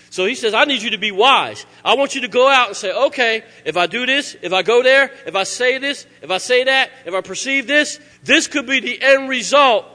[0.09, 1.65] So he says, I need you to be wise.
[1.83, 4.61] I want you to go out and say, okay, if I do this, if I
[4.61, 8.47] go there, if I say this, if I say that, if I perceive this, this
[8.47, 9.85] could be the end result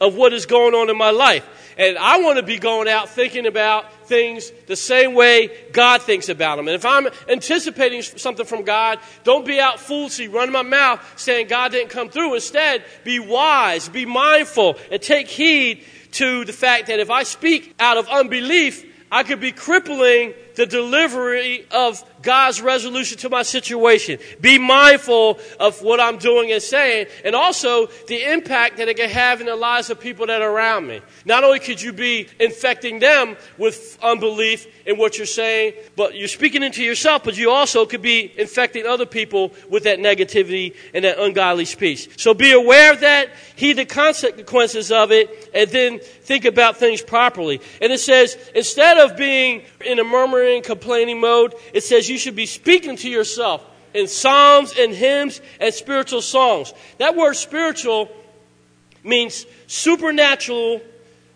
[0.00, 1.69] of what is going on in my life.
[1.78, 6.28] And I want to be going out thinking about things the same way God thinks
[6.28, 6.68] about them.
[6.68, 11.48] And if I'm anticipating something from God, don't be out foolishly running my mouth saying
[11.48, 12.34] God didn't come through.
[12.34, 17.74] Instead, be wise, be mindful, and take heed to the fact that if I speak
[17.78, 24.18] out of unbelief, I could be crippling the delivery of God's resolution to my situation.
[24.40, 29.08] Be mindful of what I'm doing and saying, and also the impact that it can
[29.08, 31.00] have in the lives of people that are around me.
[31.24, 36.28] Not only could you be infecting them with unbelief in what you're saying, but you're
[36.28, 41.04] speaking into yourself, but you also could be infecting other people with that negativity and
[41.04, 42.20] that ungodly speech.
[42.20, 47.02] So be aware of that, heed the consequences of it, and then think about things
[47.02, 47.60] properly.
[47.80, 52.36] And it says, instead of being in a murmuring, complaining mode, it says you should
[52.36, 53.64] be speaking to yourself
[53.94, 56.72] in psalms and hymns and spiritual songs.
[56.98, 58.10] That word spiritual
[59.02, 60.80] means supernatural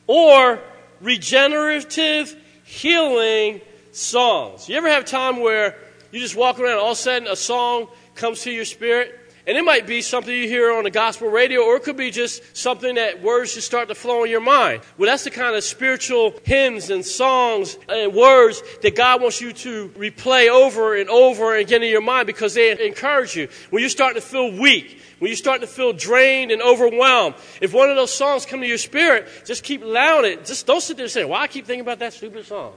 [0.07, 0.61] or
[1.01, 3.61] regenerative healing
[3.93, 4.69] songs.
[4.69, 5.77] You ever have time where
[6.11, 9.19] you just walk around all of a sudden a song comes to your spirit?
[9.47, 12.11] And it might be something you hear on the gospel radio, or it could be
[12.11, 14.81] just something that words just start to flow in your mind.
[14.97, 19.53] Well, that's the kind of spiritual hymns and songs and words that God wants you
[19.53, 23.49] to replay over and over again in your mind because they encourage you.
[23.69, 27.75] When you're starting to feel weak, when you're starting to feel drained and overwhelmed, if
[27.75, 30.47] one of those songs come to your spirit, just keep allowing it.
[30.47, 32.73] Just don't sit there and say, "Why well, I keep thinking about that stupid song?"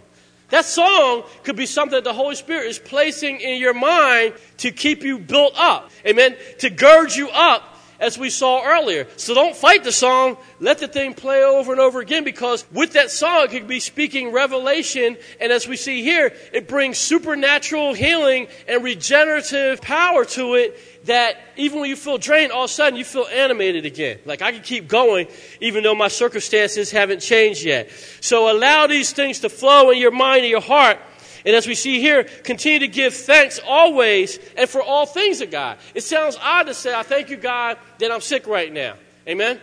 [0.49, 4.71] That song could be something that the Holy Spirit is placing in your mind to
[4.71, 5.91] keep you built up.
[6.05, 6.37] Amen.
[6.59, 9.07] To gird you up as we saw earlier.
[9.17, 10.37] So don't fight the song.
[10.59, 13.79] Let the thing play over and over again because with that song, it could be
[13.79, 15.17] speaking revelation.
[15.39, 21.37] And as we see here, it brings supernatural healing and regenerative power to it that
[21.55, 24.19] even when you feel drained, all of a sudden you feel animated again.
[24.25, 25.27] Like I can keep going
[25.59, 27.89] even though my circumstances haven't changed yet.
[28.21, 30.99] So allow these things to flow in your mind and your heart.
[31.47, 35.45] And as we see here, continue to give thanks always and for all things to
[35.45, 35.77] God.
[35.95, 38.95] It sounds odd to say, I thank you, God, that I'm sick right now.
[39.25, 39.61] Amen?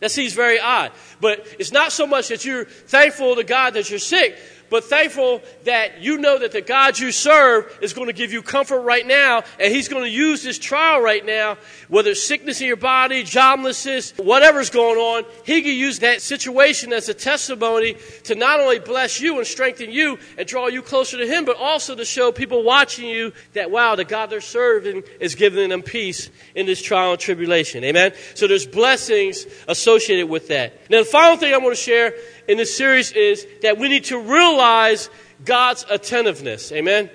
[0.00, 0.92] That seems very odd.
[1.22, 4.36] But it's not so much that you're thankful to God that you're sick,
[4.72, 8.40] but thankful that you know that the God you serve is going to give you
[8.40, 11.58] comfort right now, and He's going to use this trial right now,
[11.88, 16.94] whether it's sickness in your body, joblessness, whatever's going on, He can use that situation
[16.94, 21.18] as a testimony to not only bless you and strengthen you and draw you closer
[21.18, 25.02] to Him, but also to show people watching you that, wow, the God they're serving
[25.20, 27.84] is giving them peace in this trial and tribulation.
[27.84, 28.14] Amen?
[28.34, 30.88] So there's blessings associated with that.
[30.88, 32.14] Now, the final thing I want to share
[32.48, 35.08] in this series is that we need to realize
[35.44, 36.72] God's attentiveness.
[36.72, 37.10] Amen?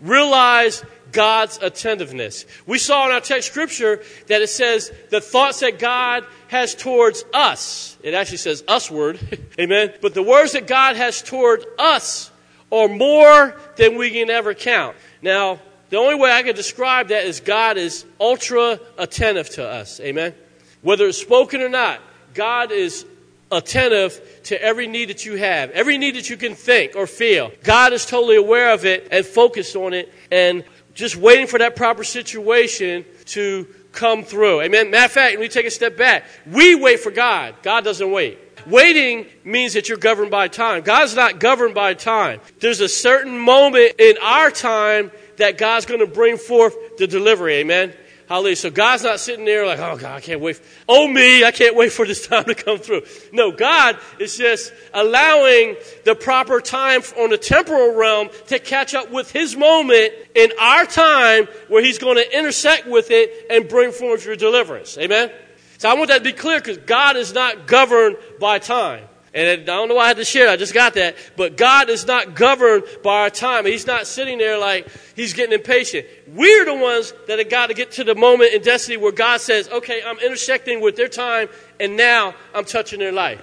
[0.00, 2.46] Realize God's attentiveness.
[2.66, 7.24] We saw in our text scripture that it says the thoughts that God has towards
[7.32, 7.96] us.
[8.02, 9.20] It actually says usward.
[9.60, 9.92] Amen.
[10.00, 12.30] But the words that God has toward us
[12.70, 14.96] are more than we can ever count.
[15.20, 15.60] Now,
[15.90, 20.00] the only way I can describe that is God is ultra attentive to us.
[20.00, 20.34] Amen.
[20.80, 22.00] Whether it's spoken or not,
[22.32, 23.04] God is
[23.52, 27.52] attentive to every need that you have, every need that you can think or feel.
[27.62, 30.64] God is totally aware of it and focused on it and
[30.94, 34.62] just waiting for that proper situation to come through.
[34.62, 34.90] Amen.
[34.90, 36.24] Matter of fact, let me take a step back.
[36.50, 37.54] We wait for God.
[37.62, 38.38] God doesn't wait.
[38.66, 40.82] Waiting means that you're governed by time.
[40.82, 42.40] God's not governed by time.
[42.60, 47.56] There's a certain moment in our time that God's going to bring forth the delivery.
[47.56, 47.92] Amen.
[48.32, 48.56] Hallelujah.
[48.56, 50.58] So God's not sitting there like, oh God, I can't wait.
[50.88, 53.02] Oh me, I can't wait for this time to come through.
[53.30, 59.10] No, God is just allowing the proper time on the temporal realm to catch up
[59.10, 63.92] with His moment in our time where He's going to intersect with it and bring
[63.92, 64.96] forth your deliverance.
[64.96, 65.30] Amen?
[65.76, 69.04] So I want that to be clear because God is not governed by time.
[69.34, 70.50] And I don't know why I had to share.
[70.50, 71.16] I just got that.
[71.38, 73.64] But God is not governed by our time.
[73.64, 74.86] He's not sitting there like
[75.16, 76.06] he's getting impatient.
[76.28, 79.40] We're the ones that have got to get to the moment in destiny where God
[79.40, 81.48] says, okay, I'm intersecting with their time,
[81.80, 83.40] and now I'm touching their life.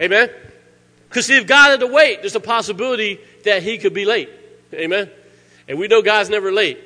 [0.00, 0.30] Amen?
[1.08, 4.30] Because if God had to wait, there's a possibility that he could be late.
[4.72, 5.10] Amen?
[5.66, 6.78] And we know God's never late.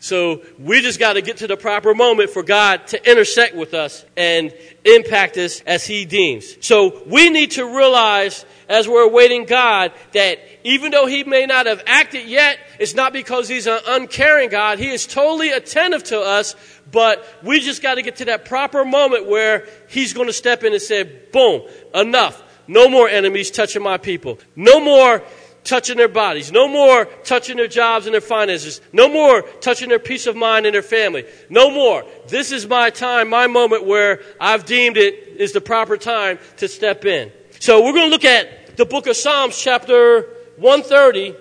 [0.00, 3.74] So we just got to get to the proper moment for God to intersect with
[3.74, 4.54] us and
[4.84, 6.64] impact us as He deems.
[6.64, 11.66] So we need to realize as we're awaiting God that even though He may not
[11.66, 14.78] have acted yet, it's not because He's an uncaring God.
[14.78, 16.54] He is totally attentive to us,
[16.90, 20.62] but we just got to get to that proper moment where He's going to step
[20.62, 21.62] in and say, boom,
[21.94, 22.42] enough.
[22.68, 24.38] No more enemies touching my people.
[24.56, 25.22] No more
[25.66, 26.50] touching their bodies.
[26.50, 28.80] No more touching their jobs and their finances.
[28.92, 31.26] No more touching their peace of mind and their family.
[31.50, 32.04] No more.
[32.28, 36.68] This is my time, my moment where I've deemed it is the proper time to
[36.68, 37.32] step in.
[37.58, 40.22] So we're going to look at the book of Psalms, chapter
[40.56, 41.34] 130,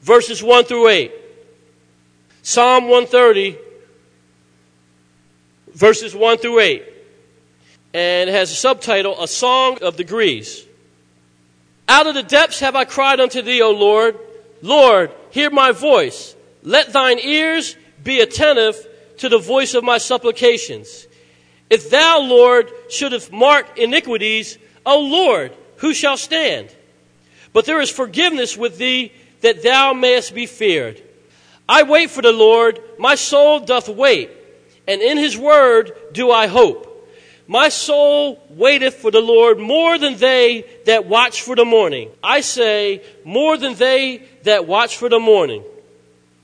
[0.00, 1.12] verses 1 through 8.
[2.42, 3.56] Psalm 130,
[5.72, 6.84] verses 1 through 8.
[7.94, 10.66] And it has a subtitle, A Song of Degrees.
[11.88, 14.18] Out of the depths have I cried unto thee, O Lord.
[14.62, 16.34] Lord, hear my voice.
[16.62, 18.76] Let thine ears be attentive
[19.18, 21.06] to the voice of my supplications.
[21.68, 26.74] If thou, Lord, shouldst mark iniquities, O Lord, who shall stand?
[27.52, 29.12] But there is forgiveness with thee
[29.42, 31.02] that thou mayest be feared.
[31.68, 34.30] I wait for the Lord, my soul doth wait,
[34.86, 36.93] and in his word do I hope.
[37.46, 42.10] My soul waiteth for the Lord more than they that watch for the morning.
[42.22, 45.62] I say, more than they that watch for the morning.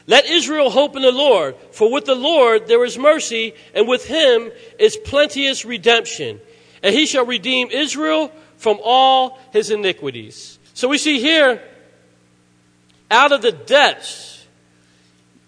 [0.06, 4.04] Let Israel hope in the Lord, for with the Lord there is mercy, and with
[4.06, 6.40] him is plenteous redemption.
[6.82, 10.58] And he shall redeem Israel from all his iniquities.
[10.74, 11.62] So we see here,
[13.10, 14.46] out of the depths,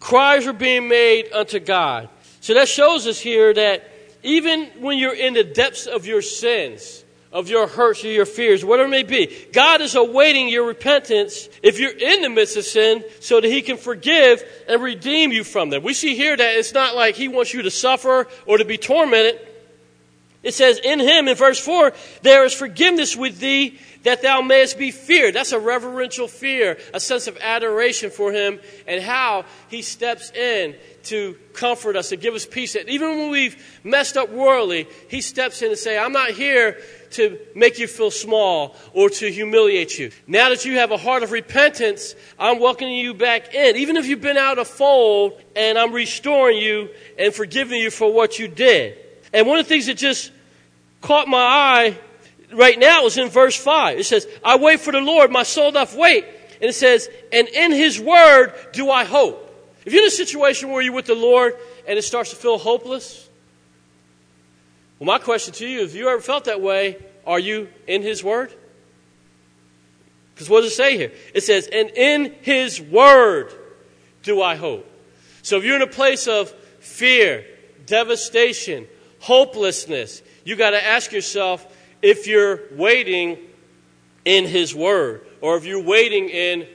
[0.01, 2.09] cries are being made unto God.
[2.41, 3.92] So that shows us here that
[4.23, 8.65] even when you're in the depths of your sins, of your hurts or your fears,
[8.65, 12.65] whatever it may be, God is awaiting your repentance if you're in the midst of
[12.65, 15.83] sin so that He can forgive and redeem you from them.
[15.83, 18.77] We see here that it's not like He wants you to suffer or to be
[18.77, 19.41] tormented.
[20.43, 21.93] It says, In Him, in verse 4,
[22.23, 25.35] there is forgiveness with thee that thou mayest be feared.
[25.35, 30.75] That's a reverential fear, a sense of adoration for him and how he steps in
[31.05, 32.77] to comfort us, to give us peace.
[32.77, 36.79] Even when we've messed up worldly, he steps in and say, I'm not here
[37.11, 40.11] to make you feel small or to humiliate you.
[40.27, 43.77] Now that you have a heart of repentance, I'm welcoming you back in.
[43.77, 46.89] Even if you've been out of fold and I'm restoring you
[47.19, 48.97] and forgiving you for what you did.
[49.33, 50.31] And one of the things that just
[51.01, 51.99] caught my eye
[52.53, 53.99] right now is in verse 5.
[53.99, 56.25] It says, I wait for the Lord, my soul doth wait.
[56.61, 59.49] And it says, and in his word do I hope.
[59.85, 61.55] If you're in a situation where you're with the Lord
[61.89, 63.29] and it starts to feel hopeless,
[64.99, 66.97] well, my question to you, if you ever felt that way,
[67.27, 68.53] are you in his word?
[70.35, 71.13] Because what does it say here?
[71.35, 73.53] It says, and in his word
[74.23, 74.89] do I hope.
[75.43, 77.45] So if you're in a place of fear,
[77.87, 78.87] devastation,
[79.19, 81.67] hopelessness, you got to ask yourself,
[82.03, 83.39] if you're waiting
[84.25, 86.67] in His Word, or if you're waiting in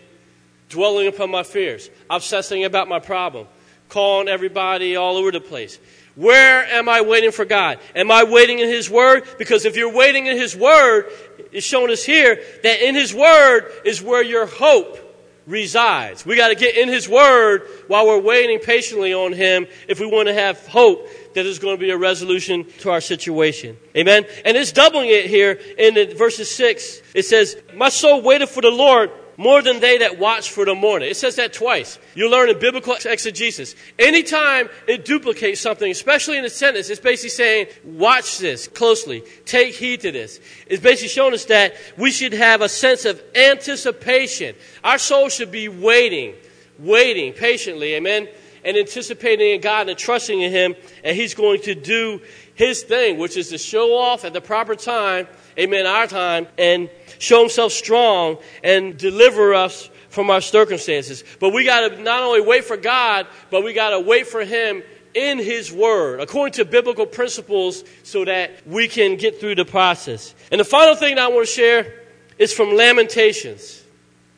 [0.69, 3.47] dwelling upon my fears, obsessing about my problem,
[3.89, 5.79] calling everybody all over the place.
[6.15, 7.79] Where am I waiting for God?
[7.95, 9.23] Am I waiting in His Word?
[9.37, 11.11] Because if you're waiting in His Word,
[11.51, 15.06] it's shown us here that in His Word is where your hope
[15.47, 16.25] resides.
[16.25, 20.05] We got to get in His Word while we're waiting patiently on Him if we
[20.05, 23.77] want to have hope that there's going to be a resolution to our situation.
[23.95, 24.25] Amen?
[24.45, 27.01] And it's doubling it here in verses 6.
[27.15, 30.73] It says, My soul waited for the Lord more than they that watch for the
[30.73, 31.09] morning.
[31.09, 31.99] It says that twice.
[32.15, 33.75] You learn in biblical exegesis.
[33.99, 39.23] Anytime it duplicates something, especially in a sentence, it's basically saying, watch this closely.
[39.45, 40.39] Take heed to this.
[40.65, 44.55] It's basically showing us that we should have a sense of anticipation.
[44.83, 46.33] Our soul should be waiting,
[46.79, 48.27] waiting patiently, amen,
[48.65, 52.21] and anticipating in God and trusting in Him, and He's going to do
[52.55, 55.27] His thing, which is to show off at the proper time,
[55.59, 56.89] amen, our time, and
[57.19, 61.23] show himself strong and deliver us from our circumstances.
[61.39, 64.43] But we got to not only wait for God, but we got to wait for
[64.43, 64.83] him
[65.13, 70.35] in his word, according to biblical principles, so that we can get through the process.
[70.51, 71.93] And the final thing that I want to share
[72.37, 73.83] is from Lamentations,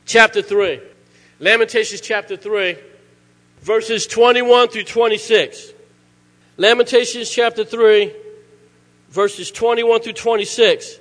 [0.06, 0.80] chapter 3.
[1.40, 2.78] Lamentations, chapter 3,
[3.62, 5.74] verses 21 through 26.
[6.58, 8.14] Lamentations, chapter 3,
[9.10, 11.00] verses 21 through 26.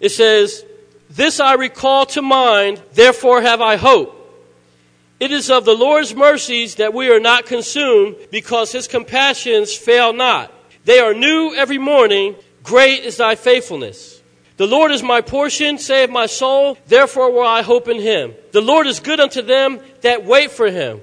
[0.00, 0.64] It says,
[1.08, 4.12] this I recall to mind, therefore have I hope.
[5.18, 10.12] It is of the Lord's mercies that we are not consumed, because his compassions fail
[10.12, 10.52] not.
[10.84, 12.36] They are new every morning.
[12.62, 14.20] Great is thy faithfulness.
[14.56, 18.34] The Lord is my portion, save my soul, therefore will I hope in him.
[18.52, 21.00] The Lord is good unto them that wait for him,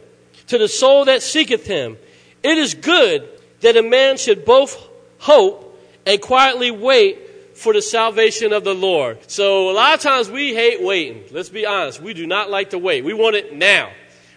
[0.48, 1.98] to the soul that seeketh him.
[2.42, 3.28] It is good
[3.62, 4.78] that a man should both
[5.20, 7.18] hope and quietly wait
[7.56, 9.20] for the salvation of the Lord.
[9.30, 11.24] So a lot of times we hate waiting.
[11.32, 12.02] Let's be honest.
[12.02, 13.04] We do not like to wait.
[13.04, 13.92] We want it now.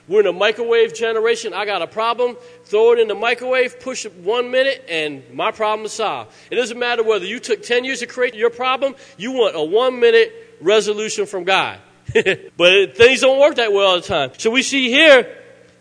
[0.08, 1.52] We're in a microwave generation.
[1.52, 2.36] I got a problem.
[2.64, 6.32] Throw it in the microwave, push it one minute, and my problem is solved.
[6.50, 9.62] It doesn't matter whether you took 10 years to create your problem, you want a
[9.62, 11.80] one minute resolution from God.
[12.56, 14.30] but things don't work that way all the time.
[14.38, 15.36] So we see here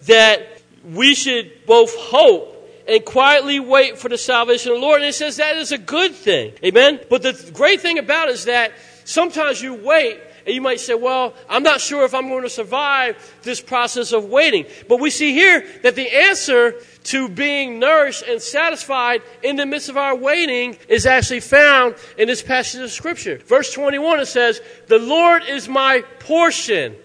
[0.07, 2.54] that we should both hope
[2.87, 5.01] and quietly wait for the salvation of the Lord.
[5.01, 6.53] And it says that is a good thing.
[6.63, 6.99] Amen?
[7.09, 8.71] But the great thing about it is that
[9.03, 12.49] sometimes you wait and you might say, well, I'm not sure if I'm going to
[12.49, 14.65] survive this process of waiting.
[14.87, 16.75] But we see here that the answer
[17.05, 22.27] to being nourished and satisfied in the midst of our waiting is actually found in
[22.27, 23.37] this passage of Scripture.
[23.37, 26.95] Verse 21, it says, The Lord is my portion,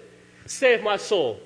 [0.44, 1.40] saith my soul.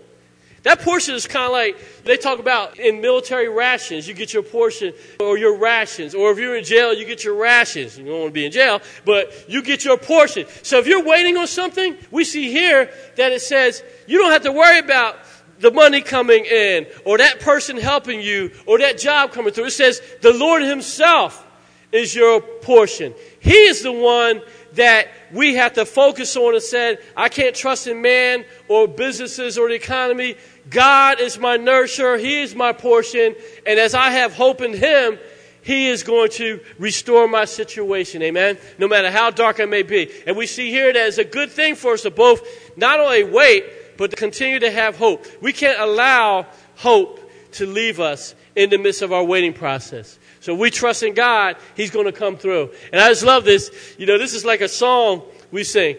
[0.64, 4.08] That portion is kind of like they talk about in military rations.
[4.08, 6.14] You get your portion or your rations.
[6.14, 7.98] Or if you're in jail, you get your rations.
[7.98, 10.46] You don't want to be in jail, but you get your portion.
[10.62, 14.42] So if you're waiting on something, we see here that it says you don't have
[14.42, 15.18] to worry about
[15.58, 19.66] the money coming in or that person helping you or that job coming through.
[19.66, 21.46] It says the Lord Himself
[21.92, 23.14] is your portion.
[23.38, 24.40] He is the one
[24.72, 29.56] that we have to focus on and said, I can't trust in man or businesses
[29.56, 30.36] or the economy.
[30.70, 32.18] God is my nurturer.
[32.18, 33.34] He is my portion.
[33.66, 35.18] And as I have hope in Him,
[35.62, 38.22] He is going to restore my situation.
[38.22, 38.58] Amen.
[38.78, 40.10] No matter how dark it may be.
[40.26, 42.42] And we see here that it's a good thing for us to both
[42.76, 43.64] not only wait,
[43.96, 45.26] but to continue to have hope.
[45.40, 46.46] We can't allow
[46.76, 47.20] hope
[47.52, 50.18] to leave us in the midst of our waiting process.
[50.40, 52.70] So we trust in God, He's going to come through.
[52.92, 53.70] And I just love this.
[53.98, 55.96] You know, this is like a song we sing.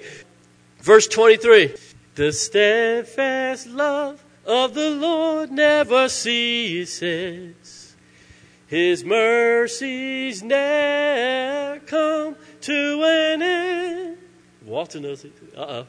[0.81, 1.73] Verse 23
[2.15, 7.95] The steadfast love of the Lord never ceases.
[8.67, 14.17] His mercies never come to an end.
[14.65, 15.31] Walter knows it.
[15.55, 15.87] Uh oh.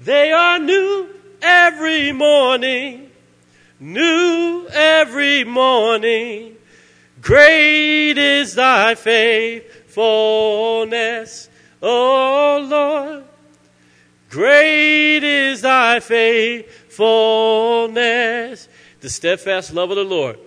[0.00, 1.08] They are new
[1.42, 3.10] every morning.
[3.78, 6.56] New every morning.
[7.20, 11.50] Great is thy faithfulness,
[11.82, 13.24] O Lord.
[14.30, 16.83] Great is thy faithfulness.
[16.98, 18.56] The
[19.02, 20.38] steadfast love of the Lord.